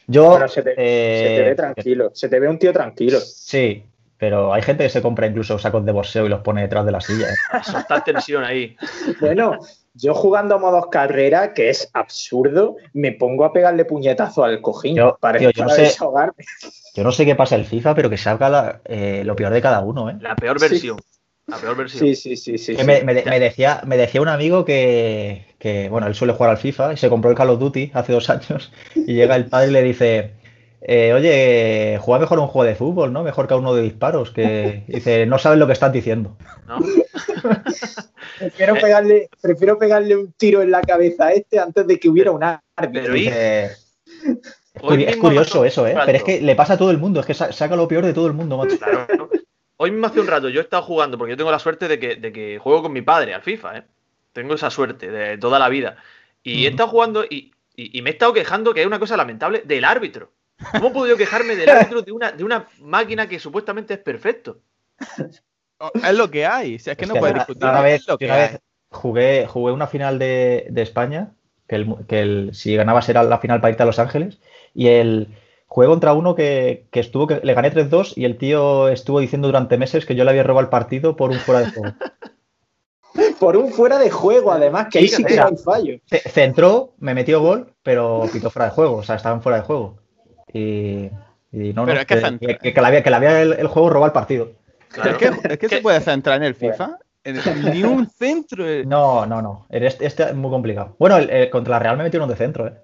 Yo. 0.06 0.48
se, 0.48 0.62
te, 0.62 0.70
ve 0.70 1.50
eh, 1.50 1.54
tranquilo. 1.54 2.10
Se 2.14 2.28
te 2.28 2.40
ve 2.40 2.48
un 2.48 2.58
tío 2.58 2.72
tranquilo. 2.72 3.18
Sí, 3.20 3.84
pero 4.18 4.52
hay 4.52 4.62
gente 4.62 4.84
que 4.84 4.90
se 4.90 5.00
compra 5.00 5.28
incluso 5.28 5.58
sacos 5.58 5.84
de 5.86 5.92
boxeo 5.92 6.26
y 6.26 6.28
los 6.28 6.40
pone 6.40 6.62
detrás 6.62 6.84
de 6.84 6.92
la 6.92 7.00
silla. 7.00 7.28
¿eh? 7.28 7.36
Está 7.78 8.02
tensión 8.02 8.44
ahí. 8.44 8.76
Bueno, 9.20 9.58
yo 9.94 10.14
jugando 10.14 10.56
a 10.56 10.58
modos 10.58 10.88
carrera, 10.90 11.54
que 11.54 11.70
es 11.70 11.88
absurdo, 11.92 12.76
me 12.92 13.12
pongo 13.12 13.44
a 13.44 13.52
pegarle 13.52 13.84
puñetazo 13.84 14.44
al 14.44 14.60
cojín 14.60 14.98
para, 15.20 15.38
yo, 15.38 15.50
no 15.56 15.68
sé, 15.70 15.92
yo 16.94 17.04
no 17.04 17.12
sé 17.12 17.24
qué 17.24 17.34
pasa 17.36 17.54
el 17.54 17.64
FIFA, 17.64 17.94
pero 17.94 18.10
que 18.10 18.16
salga 18.16 18.80
eh, 18.84 19.22
lo 19.24 19.36
peor 19.36 19.52
de 19.52 19.62
cada 19.62 19.80
uno. 19.80 20.10
¿eh? 20.10 20.16
La 20.20 20.34
peor 20.34 20.60
versión. 20.60 20.98
La 21.46 21.56
peor 21.56 21.76
versión. 21.76 22.00
Sí, 22.00 22.14
sí, 22.14 22.36
sí. 22.36 22.58
sí, 22.58 22.76
me, 22.84 23.14
decía, 23.40 23.82
me 23.86 23.96
decía 23.96 24.20
un 24.20 24.28
amigo 24.28 24.64
que, 24.64 25.46
que, 25.58 25.88
bueno, 25.88 26.06
él 26.06 26.14
suele 26.14 26.34
jugar 26.34 26.50
al 26.50 26.58
FIFA 26.58 26.92
y 26.92 26.96
se 26.96 27.08
compró 27.08 27.30
el 27.30 27.36
Call 27.36 27.50
of 27.50 27.58
Duty 27.58 27.92
hace 27.94 28.12
dos 28.12 28.28
años 28.30 28.72
y 28.94 29.14
llega 29.14 29.36
el 29.36 29.46
padre 29.46 29.68
y 29.68 29.72
le 29.72 29.82
dice, 29.82 30.34
eh, 30.80 31.12
oye, 31.12 31.98
juega 32.00 32.20
mejor 32.20 32.38
un 32.38 32.46
juego 32.46 32.68
de 32.68 32.74
fútbol, 32.74 33.12
¿no? 33.12 33.22
Mejor 33.22 33.48
que 33.48 33.54
uno 33.54 33.74
de 33.74 33.82
disparos. 33.82 34.30
Que 34.30 34.84
dice, 34.88 35.26
no 35.26 35.38
sabes 35.38 35.58
lo 35.58 35.66
que 35.66 35.72
estás 35.72 35.92
diciendo. 35.92 36.36
prefiero, 38.38 38.74
pegarle, 38.74 39.28
prefiero 39.40 39.78
pegarle 39.78 40.16
un 40.16 40.32
tiro 40.32 40.62
en 40.62 40.70
la 40.70 40.80
cabeza 40.80 41.26
a 41.26 41.32
este 41.32 41.58
antes 41.58 41.86
de 41.86 41.98
que 41.98 42.08
hubiera 42.08 42.30
un 42.30 42.42
árbitro. 42.42 43.14
es 43.14 45.16
curioso 45.16 45.64
eso, 45.64 45.86
¿eh? 45.86 45.96
Pero 46.04 46.18
es 46.18 46.24
que 46.24 46.40
le 46.40 46.54
pasa 46.54 46.74
a 46.74 46.78
todo 46.78 46.90
el 46.90 46.98
mundo, 46.98 47.20
es 47.20 47.26
que 47.26 47.34
saca 47.34 47.76
lo 47.76 47.88
peor 47.88 48.04
de 48.04 48.12
todo 48.12 48.26
el 48.26 48.34
mundo, 48.34 48.56
macho. 48.56 48.76
Hoy 49.80 49.92
mismo 49.92 50.08
hace 50.08 50.20
un 50.20 50.26
rato 50.26 50.48
yo 50.48 50.60
he 50.60 50.64
estado 50.64 50.82
jugando, 50.82 51.18
porque 51.18 51.32
yo 51.32 51.36
tengo 51.36 51.52
la 51.52 51.60
suerte 51.60 51.86
de 51.86 52.00
que, 52.00 52.16
de 52.16 52.32
que 52.32 52.58
juego 52.58 52.82
con 52.82 52.92
mi 52.92 53.02
padre 53.02 53.34
al 53.34 53.42
FIFA, 53.42 53.78
¿eh? 53.78 53.84
Tengo 54.32 54.54
esa 54.54 54.70
suerte 54.70 55.10
de 55.10 55.38
toda 55.38 55.58
la 55.58 55.68
vida. 55.68 55.96
Y 56.42 56.66
he 56.66 56.68
estado 56.68 56.88
jugando 56.88 57.24
y, 57.24 57.52
me 57.76 58.10
he 58.10 58.12
estado 58.12 58.32
quejando 58.32 58.74
que 58.74 58.80
hay 58.80 58.86
una 58.86 58.98
cosa 58.98 59.16
lamentable 59.16 59.62
del 59.64 59.84
árbitro. 59.84 60.32
¿Cómo 60.72 60.92
puedo 60.92 61.06
yo 61.06 61.16
quejarme 61.16 61.56
del 61.56 61.68
árbitro 61.68 62.02
de 62.02 62.12
una, 62.12 62.32
de 62.32 62.44
una 62.44 62.68
máquina 62.80 63.28
que 63.28 63.38
supuestamente 63.38 63.94
es 63.94 64.00
perfecto? 64.00 64.58
Oh, 65.78 65.90
es 65.94 66.16
lo 66.16 66.30
que 66.30 66.44
hay, 66.44 66.74
es 66.74 66.96
que 66.96 67.06
no 67.06 67.14
puedes 67.14 67.34
discutir. 67.34 67.64
Una 67.64 67.80
vez, 67.80 68.04
jugué, 68.90 69.46
jugué 69.46 69.72
una 69.72 69.86
final 69.86 70.18
de, 70.18 70.70
España, 70.76 71.32
que, 71.68 71.76
el, 71.76 71.94
que 72.08 72.20
el, 72.20 72.50
si 72.54 72.74
ganabas 72.74 73.08
era 73.08 73.22
la 73.22 73.38
final 73.38 73.60
para 73.60 73.70
irte 73.70 73.82
a 73.84 73.86
Los 73.86 74.00
Ángeles, 74.00 74.38
y 74.74 74.88
el 74.88 75.28
jugué 75.68 75.86
contra 75.86 76.14
uno 76.14 76.34
que, 76.34 76.88
estuvo, 76.92 77.26
que 77.26 77.40
le 77.42 77.54
gané 77.54 77.72
3-2 77.72 78.14
y 78.16 78.24
el 78.24 78.38
tío 78.38 78.88
estuvo 78.88 79.20
diciendo 79.20 79.48
durante 79.48 79.78
meses 79.78 80.06
que 80.06 80.16
yo 80.16 80.24
le 80.24 80.30
había 80.30 80.42
robado 80.42 80.64
el 80.64 80.70
partido 80.70 81.14
por 81.14 81.30
un 81.30 81.38
fuera 81.38 81.60
de 81.60 81.70
juego. 81.70 81.94
por 83.38 83.56
un 83.56 83.70
fuera 83.70 83.98
de 83.98 84.10
juego, 84.10 84.50
además, 84.50 84.88
que 84.90 84.98
ahí 84.98 85.08
sí 85.08 85.22
que 85.22 85.38
hay 85.38 85.56
fallo. 85.56 86.00
Centró, 86.30 86.94
me 86.98 87.14
metió 87.14 87.40
gol, 87.40 87.72
pero 87.82 88.24
pitó 88.32 88.50
fuera 88.50 88.70
de 88.70 88.74
juego, 88.74 88.96
o 88.96 89.02
sea, 89.04 89.16
estaban 89.16 89.42
fuera 89.42 89.58
de 89.58 89.64
juego. 89.64 89.98
Y, 90.52 91.10
no, 91.52 91.86
no, 91.86 91.92
es 91.92 92.06
que, 92.06 92.16
que, 92.16 92.80
había, 92.80 93.02
que 93.02 93.14
había 93.14 93.42
el, 93.42 93.66
juego 93.66 93.90
roba 93.90 94.06
el 94.06 94.12
partido. 94.12 94.52
Es, 95.04 95.16
que, 95.58 95.68
se 95.68 95.80
puede 95.80 96.00
centrar 96.00 96.36
en 96.36 96.44
el 96.44 96.54
FIFA. 96.54 96.98
ni 97.72 97.82
un 97.84 98.08
centro. 98.08 98.64
No, 98.84 99.26
no, 99.26 99.42
no. 99.42 99.66
Este, 99.70 100.06
este, 100.06 100.22
es 100.24 100.34
muy 100.34 100.50
complicado. 100.50 100.96
Bueno, 100.98 101.18
contra 101.50 101.72
la 101.72 101.78
Real 101.78 101.96
me 101.96 102.04
metieron 102.04 102.28
de 102.28 102.36
centro, 102.36 102.66
¿eh? 102.66 102.74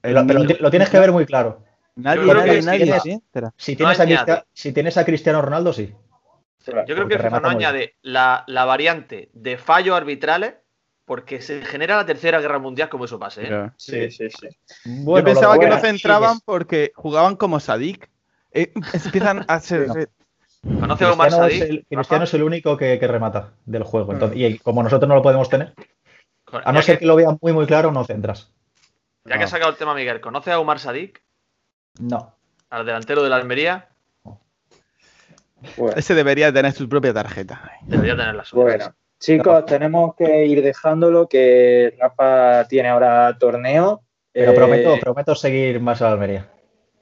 Pero, 0.00 0.22
lo, 0.22 0.70
tienes 0.70 0.90
que 0.90 0.98
ver 0.98 1.12
muy 1.12 1.26
claro. 1.26 1.62
Nadie, 1.94 2.34
nadie, 2.34 2.62
nadie, 2.62 3.20
si, 3.56 3.76
tienes 3.76 4.00
a 4.00 4.44
si 4.52 4.72
tienes 4.72 4.96
a 4.96 5.04
Cristiano 5.04 5.42
Ronaldo, 5.42 5.72
sí. 5.72 5.94
Yo 6.66 6.94
creo 6.94 7.08
que 7.08 7.18
FIFA 7.18 7.40
no 7.40 7.48
añade 7.48 7.96
la, 8.02 8.44
la, 8.46 8.64
variante 8.64 9.30
de 9.32 9.56
fallos 9.56 9.96
arbitrales 9.96 10.54
porque 11.10 11.42
se 11.42 11.64
genera 11.64 11.96
la 11.96 12.06
tercera 12.06 12.40
guerra 12.40 12.60
mundial 12.60 12.88
como 12.88 13.04
eso 13.04 13.18
pase. 13.18 13.42
¿eh? 13.42 13.70
Sí, 13.76 14.12
sí, 14.12 14.30
sí. 14.30 14.46
Yo 14.84 15.24
pensaba 15.24 15.58
que 15.58 15.66
no 15.66 15.76
centraban 15.80 16.38
porque 16.44 16.92
jugaban 16.94 17.34
como 17.34 17.58
Sadik. 17.58 18.08
Eh, 18.52 18.72
empiezan 18.92 19.44
a 19.48 19.58
ser. 19.58 20.08
¿Conoce 20.62 21.06
a 21.06 21.12
Omar 21.12 21.32
Sadik? 21.32 21.84
Cristiano 21.88 22.22
es 22.22 22.34
el 22.34 22.44
único 22.44 22.76
que, 22.76 22.96
remata 23.08 23.54
del 23.66 23.82
juego. 23.82 24.14
y 24.32 24.58
como 24.58 24.84
nosotros 24.84 25.08
no 25.08 25.16
lo 25.16 25.22
podemos 25.22 25.48
tener, 25.48 25.74
a 26.52 26.70
no 26.70 26.80
ser 26.80 27.00
que, 27.00 27.06
lo 27.06 27.16
vean 27.16 27.38
muy, 27.42 27.52
muy 27.52 27.66
claro, 27.66 27.90
no 27.90 28.04
centras. 28.04 28.52
Ya 29.24 29.36
que 29.36 29.42
ha 29.42 29.48
sacado 29.48 29.72
el 29.72 29.76
tema, 29.76 29.96
Miguel, 29.96 30.20
¿conoce 30.20 30.52
a 30.52 30.60
Omar 30.60 30.78
Sadik? 30.78 31.24
No. 31.98 32.36
¿Al 32.68 32.86
delantero 32.86 33.24
de 33.24 33.30
la 33.30 33.34
Almería? 33.34 33.88
Ese 35.96 36.14
debería 36.14 36.52
tener 36.52 36.70
su 36.70 36.88
propia 36.88 37.12
tarjeta. 37.12 37.68
Debería 37.82 38.16
tener 38.16 38.36
la 38.36 38.44
suya. 38.44 38.62
Bueno. 38.62 38.94
Chicos, 39.20 39.66
tenemos 39.66 40.14
que 40.16 40.46
ir 40.46 40.62
dejándolo, 40.62 41.28
que 41.28 41.94
Rafa 41.98 42.66
tiene 42.68 42.88
ahora 42.88 43.36
torneo. 43.38 44.02
Pero 44.32 44.54
prometo, 44.54 44.94
eh, 44.94 44.98
prometo 45.00 45.34
seguir 45.34 45.78
más 45.78 46.00
a 46.00 46.06
la 46.06 46.12
Almería. 46.12 46.48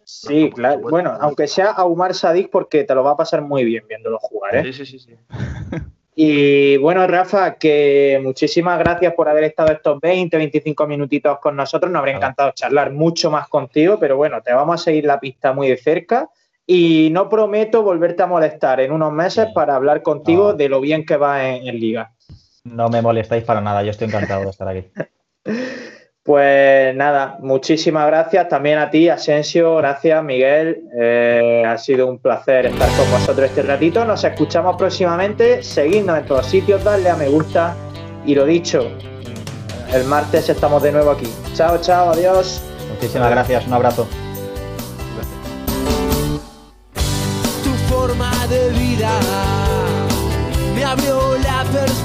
Sí, 0.03 0.51
claro. 0.51 0.81
Bueno, 0.81 1.17
aunque 1.21 1.47
sea 1.47 1.71
a 1.71 1.85
Umar 1.85 2.15
Sadik, 2.15 2.51
porque 2.51 2.83
te 2.83 2.95
lo 2.95 3.05
va 3.05 3.13
a 3.13 3.17
pasar 3.17 3.43
muy 3.43 3.65
bien 3.65 3.85
viéndolo 3.89 4.19
jugar, 4.19 4.57
¿eh? 4.57 4.73
Sí, 4.73 4.85
sí, 4.85 4.99
sí. 4.99 5.17
Y 6.21 6.77
bueno, 6.79 7.07
Rafa, 7.07 7.59
que 7.59 8.19
muchísimas 8.21 8.77
gracias 8.81 9.15
por 9.15 9.29
haber 9.29 9.45
estado 9.45 9.71
estos 9.71 10.01
20, 10.01 10.37
25 10.37 10.85
minutitos 10.89 11.39
con 11.39 11.55
nosotros. 11.55 11.93
Nos 11.93 12.01
habría 12.01 12.17
encantado 12.17 12.51
charlar 12.51 12.93
mucho 12.93 13.31
más 13.31 13.47
contigo, 13.47 14.01
pero 14.01 14.17
bueno, 14.17 14.43
te 14.43 14.53
vamos 14.53 14.81
a 14.81 14.85
seguir 14.85 15.05
la 15.05 15.21
pista 15.21 15.53
muy 15.53 15.69
de 15.69 15.77
cerca. 15.77 16.29
Y 16.71 17.09
no 17.13 17.31
prometo 17.31 17.83
volverte 17.83 18.23
a 18.23 18.27
molestar 18.27 18.81
en 18.81 18.93
unos 18.93 19.11
meses 19.11 19.49
para 19.55 19.75
hablar 19.75 20.03
contigo 20.03 20.53
de 20.53 20.69
lo 20.69 20.83
bien 20.83 21.07
que 21.07 21.17
va 21.17 21.49
en, 21.49 21.65
Liga. 21.81 22.13
No 22.63 22.91
me 22.91 23.01
molestáis 23.01 23.43
para 23.43 23.63
nada, 23.63 23.83
yo 23.83 23.91
estoy 23.91 24.09
encantado 24.09 24.45
de 24.45 24.51
estar 24.51 24.69
aquí. 24.69 24.87
Pues 26.23 26.95
nada, 26.95 27.39
muchísimas 27.41 28.07
gracias 28.07 28.51
también 28.51 28.77
a 28.77 28.91
ti, 28.91 29.09
Asensio, 29.09 29.77
gracias 29.77 30.23
Miguel, 30.23 30.83
eh, 30.95 31.65
ha 31.67 31.79
sido 31.79 32.07
un 32.07 32.19
placer 32.19 32.67
estar 32.67 32.87
con 32.99 33.11
vosotros 33.11 33.49
este 33.49 33.63
ratito, 33.63 34.05
nos 34.05 34.23
escuchamos 34.23 34.77
próximamente, 34.77 35.63
seguidnos 35.63 36.19
en 36.19 36.27
todos 36.27 36.45
sitios, 36.45 36.85
darle 36.85 37.09
a 37.09 37.17
me 37.17 37.31
gusta 37.31 37.75
y 38.27 38.35
lo 38.35 38.45
dicho, 38.45 38.91
el 39.95 40.05
martes 40.05 40.51
estamos 40.51 40.83
de 40.83 40.93
nuevo 40.93 41.13
aquí. 41.13 41.27
Chao, 41.55 41.79
chao, 41.81 42.11
adiós. 42.11 42.63
Muchísimas 42.91 43.31
gracias, 43.31 43.67
un 43.67 43.73
abrazo. 43.73 44.28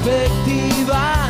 Perspectiva 0.04 1.23